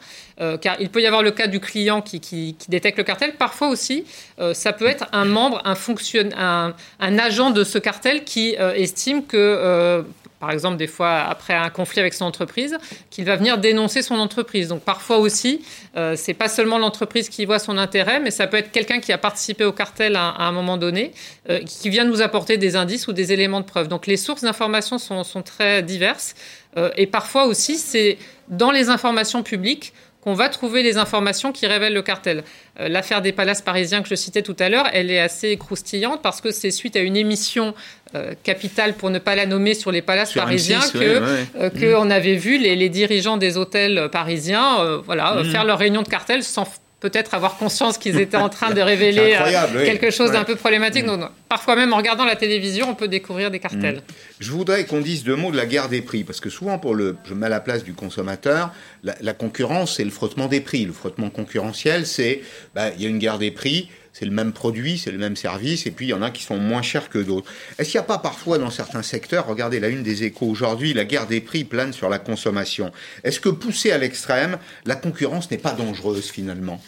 [0.62, 3.34] Car il peut y avoir le cas du client qui, détecte le cartel.
[3.38, 4.06] Parfois aussi,
[4.54, 10.04] ça peut être un membre, un, agent de ce cartel qui estime que
[10.40, 12.78] par exemple des fois après un conflit avec son entreprise,
[13.10, 14.68] qu'il va venir dénoncer son entreprise.
[14.68, 15.62] Donc parfois aussi,
[15.96, 19.12] euh, c'est pas seulement l'entreprise qui voit son intérêt, mais ça peut être quelqu'un qui
[19.12, 21.12] a participé au cartel à, un moment donné,
[21.50, 23.88] euh, qui vient nous apporter des indices ou des éléments de preuve.
[23.88, 26.36] Donc les sources d'informations sont, très diverses,
[26.78, 28.18] euh, et parfois aussi c'est
[28.50, 29.94] dans les informations publiques
[30.28, 32.44] qu'on va trouver les informations qui révèlent le cartel.
[32.82, 36.22] Euh, l'affaire des palaces parisiens que je citais tout à l'heure, elle est assez croustillante
[36.22, 37.74] parce que c'est suite à une émission
[38.14, 42.10] euh, capitale, pour ne pas la nommer, sur les palaces parisiens que, euh, que on
[42.10, 45.46] avait vu les, dirigeants des hôtels parisiens voilà, mmh.
[45.46, 46.66] faire leur réunion de cartel sans
[47.00, 51.06] peut-être avoir conscience qu'ils étaient en train de révéler euh, quelque chose d'un peu problématique.
[51.06, 51.20] Mm.
[51.20, 53.98] Donc, parfois même en regardant la télévision, on peut découvrir des cartels.
[53.98, 54.14] Mm.
[54.40, 56.96] Je voudrais qu'on dise deux mots de la guerre des prix, parce que souvent, pour
[56.96, 58.72] le, je mets à la place du consommateur,
[59.04, 60.86] la, concurrence, c'est le frottement des prix.
[60.86, 62.42] Le frottement concurrentiel, c'est,
[62.76, 65.36] bah, il y a une guerre des prix, c'est le même produit, c'est le même
[65.36, 67.52] service, et puis il y en a qui sont moins chers que d'autres.
[67.78, 70.94] Est-ce qu'il n'y a pas parfois dans certains secteurs, regardez la une des échos aujourd'hui,
[70.94, 72.92] la guerre des prix plane sur la consommation.
[73.24, 76.82] Est-ce que poussée à l'extrême, la concurrence n'est pas dangereuse finalement?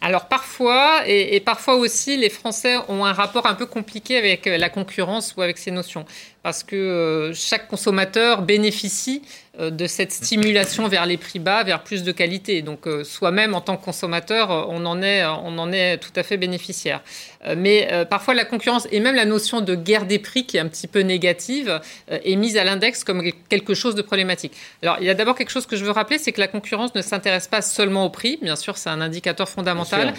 [0.00, 4.68] Alors parfois, et, parfois aussi, les Français ont un rapport un peu compliqué avec la
[4.68, 6.04] concurrence ou avec ces notions,
[6.42, 11.84] parce que euh, chaque consommateur bénéficie euh, de cette stimulation vers les prix bas, vers
[11.84, 12.62] plus de qualité.
[12.62, 16.12] Donc euh, soi-même, en tant que consommateur, euh, on en est, on en est tout
[16.16, 17.02] à fait bénéficiaire.
[17.58, 20.66] Mais parfois, la concurrence et même la notion de guerre des prix, qui est un
[20.66, 21.78] petit peu négative,
[22.08, 24.54] est mise à l'index comme quelque chose de problématique.
[24.80, 26.94] Alors, il y a d'abord quelque chose que je veux rappeler, c'est que la concurrence
[26.94, 28.38] ne s'intéresse pas seulement au prix.
[28.40, 30.14] Bien sûr, c'est un indicateur fondamental.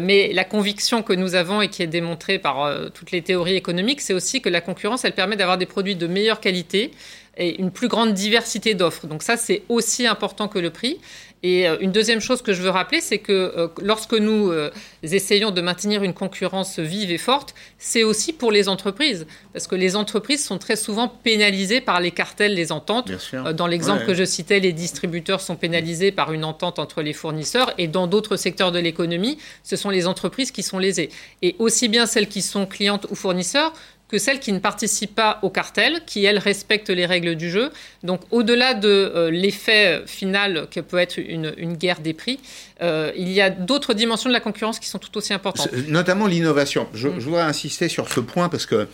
[0.00, 4.00] mais la conviction que nous avons et qui est démontrée par toutes les théories économiques,
[4.00, 6.92] c'est aussi que la concurrence, elle permet d'avoir des produits de meilleure qualité
[7.38, 9.06] et une plus grande diversité d'offres.
[9.06, 10.98] Donc ça, c'est aussi important que le prix.
[11.44, 14.72] Et euh, une deuxième chose que je veux rappeler, c'est que euh, lorsque nous euh,
[15.04, 19.26] essayons de maintenir une concurrence vive et forte, c'est aussi pour les entreprises.
[19.52, 23.12] Parce que les entreprises sont très souvent pénalisées par les cartels, les ententes.
[23.54, 27.72] Dans l'exemple que je citais, les distributeurs sont pénalisés par une entente entre les fournisseurs.
[27.78, 31.10] Et dans d'autres secteurs de l'économie, ce sont les entreprises qui sont lésées.
[31.42, 33.72] Et aussi bien celles qui sont clientes ou fournisseurs
[34.08, 37.70] que celles qui ne participent pas au cartel, qui, elles, respectent les règles du jeu.
[38.02, 42.40] Donc, au-delà de euh, l'effet final que peut être une, guerre des prix,
[42.80, 45.72] euh, il y a d'autres dimensions de la concurrence qui sont tout aussi importantes.
[45.88, 46.88] Notamment l'innovation.
[46.94, 48.88] Je, je, voudrais insister sur ce point parce que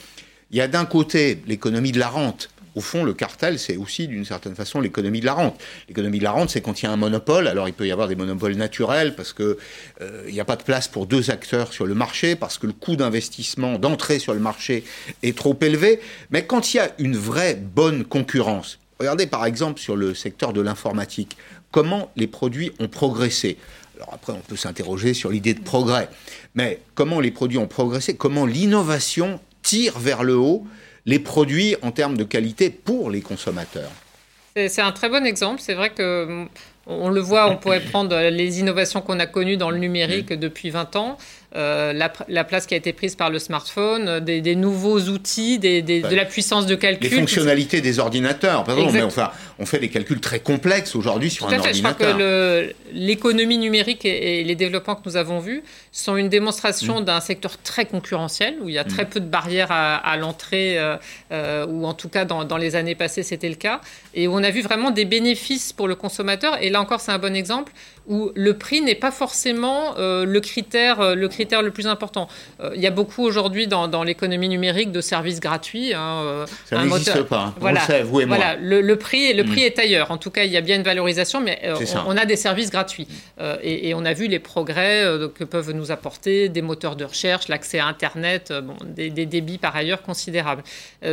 [0.51, 4.09] il y a d'un côté l'économie de la rente au fond, le cartel, c'est aussi
[4.09, 5.61] d'une certaine façon l'économie de la rente.
[5.89, 7.47] L'économie de la rente, c'est quand il y a un monopole.
[7.47, 9.57] Alors, il peut y avoir des monopoles naturels parce qu'il
[10.01, 12.73] euh, n'y a pas de place pour deux acteurs sur le marché, parce que le
[12.73, 14.85] coût d'investissement, d'entrée sur le marché
[15.23, 16.01] est trop élevé.
[16.31, 20.53] Mais quand il y a une vraie bonne concurrence, regardez par exemple sur le secteur
[20.53, 21.37] de l'informatique,
[21.71, 23.57] comment les produits ont progressé?
[23.97, 26.09] Alors après, on peut s'interroger sur l'idée de progrès.
[26.55, 30.67] Mais comment les produits ont progressé, comment l'innovation tire vers le haut?
[31.07, 33.91] Les produits en termes de qualité pour les consommateurs.
[34.57, 35.61] C'est un très bon exemple.
[35.61, 36.47] C'est vrai que
[36.87, 40.71] on le voit, on pourrait prendre les innovations qu'on a connues dans le numérique depuis
[40.71, 41.19] 20 ans.
[41.57, 45.83] Euh, la, place qui a été prise par le smartphone, euh, des, nouveaux outils, des,
[45.83, 47.09] de la puissance de calcul.
[47.09, 48.65] Les fonctionnalités des ordinateurs.
[48.65, 49.31] Pardon, mais enfin,
[49.61, 51.75] on fait des calculs très complexes aujourd'hui sur un ordinateur.
[51.75, 57.01] Je crois que l'économie numérique et, les développements que nous avons vus sont une démonstration
[57.01, 57.05] mm.
[57.05, 59.11] d'un secteur très concurrentiel, où il y a très mm.
[59.11, 60.77] peu de barrières à, l'entrée,
[61.31, 63.81] euh, ou en tout cas dans, dans les années passées c'était le cas,
[64.13, 66.61] et où on a vu vraiment des bénéfices pour le consommateur.
[66.61, 67.73] Et là encore, c'est un bon exemple
[68.07, 72.29] où le prix n'est pas forcément euh, le, critère, euh, le critère le plus important.
[72.61, 75.95] Euh, il y a beaucoup aujourd'hui dans, dans l'économie numérique de services gratuits.
[75.95, 78.37] Hein, Ça n'existe pas, voilà, on le sait, vous et moi.
[78.37, 79.67] Voilà, le, prix, le prix mm.
[79.67, 80.11] est ailleurs.
[80.11, 81.61] En tout cas, il y a bien une valorisation, mais
[82.07, 83.09] on, a des services gratuits.
[83.63, 87.79] Et, on a vu les progrès que peuvent nous apporter des moteurs de recherche, l'accès
[87.79, 90.63] à Internet, bon, des, des, débits par ailleurs considérables.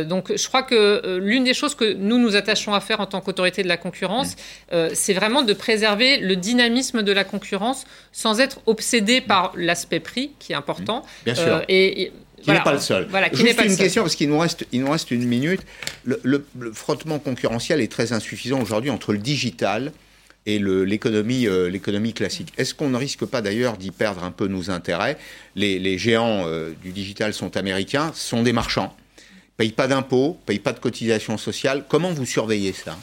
[0.04, 3.20] donc je crois que l'une des choses que nous nous attachons à faire en tant
[3.20, 4.36] qu'autorité de la concurrence,
[4.72, 4.88] mm.
[4.94, 10.32] c'est vraiment de préserver le dynamisme de la concurrence sans être obsédé par l'aspect prix,
[10.38, 11.04] qui est important.
[11.24, 11.54] Bien sûr.
[11.54, 12.12] Euh, et,
[12.42, 13.06] qui n'est pas le seul.
[13.08, 15.60] Voilà, qui Juste pas une question, parce qu'il nous, reste, il nous reste une minute.
[16.04, 19.92] Le, frottement concurrentiel est très insuffisant aujourd'hui entre le digital
[20.44, 22.52] et l'économie euh, l'économie classique.
[22.58, 25.16] Est-ce qu'on ne risque pas d'ailleurs d'y perdre un peu nos intérêts?
[25.54, 28.96] Les, les, géants euh, du digital sont américains, sont des marchands,
[29.56, 31.84] payent pas d'impôts, payent pas de cotisations sociales.
[31.88, 32.98] Comment vous surveillez ça?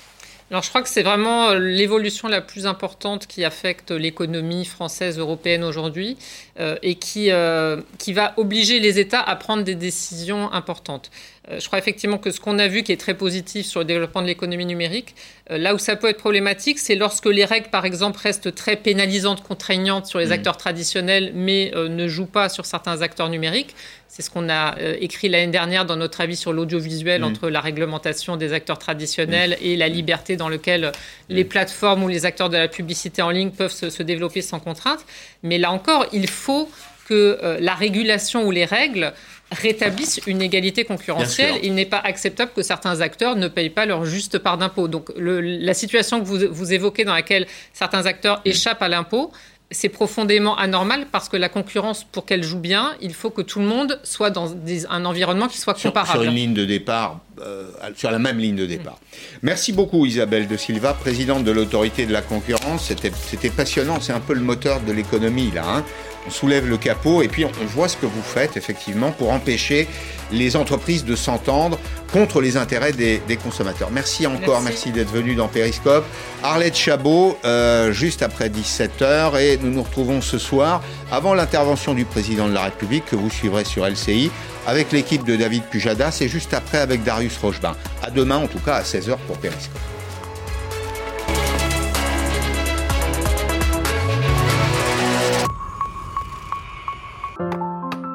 [0.52, 5.20] Alors je crois que c'est vraiment euh, l'évolution la plus importante qui affecte l'économie française,
[5.20, 6.18] européenne aujourd'hui
[6.60, 11.12] euh, et qui, euh, qui va obliger les États à prendre des décisions importantes.
[11.58, 14.22] Je crois effectivement que ce qu'on a vu qui est très positif sur le développement
[14.22, 15.16] de l'économie numérique,
[15.50, 19.42] là où ça peut être problématique, c'est lorsque les règles, par exemple, restent très pénalisantes,
[19.44, 20.32] contraignantes sur les mm.
[20.34, 23.76] acteurs traditionnels, mais ne jouent pas sur certains acteurs numériques.
[24.08, 27.26] C'est ce qu'on a écrit l'année dernière dans notre avis sur l'audiovisuel mm.
[27.26, 29.66] entre la réglementation des acteurs traditionnels mm.
[29.66, 30.92] et la liberté dans laquelle
[31.30, 34.60] les plateformes ou les acteurs de la publicité en ligne peuvent se, se développer sans
[34.60, 35.06] contrainte.
[35.42, 36.70] Mais là encore, il faut
[37.10, 39.14] que euh, la régulation ou les règles
[39.52, 41.56] rétablissent une égalité concurrentielle.
[41.64, 44.88] Il n'est pas acceptable que certains acteurs ne payent pas leur juste part d'impôt.
[44.88, 49.32] Donc la situation que vous, vous évoquez dans laquelle certains acteurs échappent à l'impôt,
[49.72, 53.60] c'est profondément anormal parce que la concurrence, pour qu'elle joue bien, il faut que tout
[53.60, 54.56] le monde soit dans
[54.90, 56.24] un environnement qui soit comparable.
[56.24, 58.98] Sur, une ligne de départ, euh, sur la même ligne de départ.
[59.44, 62.92] Merci beaucoup Isabelle de Silva, présidente de l'autorité de la concurrence.
[62.92, 65.64] C'était passionnant, c'est un peu le moteur de l'économie là.
[65.68, 65.86] Hein
[66.28, 69.88] on soulève le capot et puis on voit ce que vous faites effectivement pour empêcher
[70.32, 71.80] les entreprises de s'entendre
[72.12, 73.90] contre les intérêts des, consommateurs.
[73.92, 76.06] Merci encore, merci, d'être venu dans Periscope.
[76.44, 82.06] Arlette Chabot, euh, juste après 17h, et nous nous retrouvons ce soir avant l'intervention du
[82.06, 84.32] président de la République que vous suivrez sur LCI
[84.68, 87.76] avec l'équipe de David Pujadas et juste après avec Darius Rochebin.
[88.04, 89.99] À demain, en tout cas à 16h pour Periscope.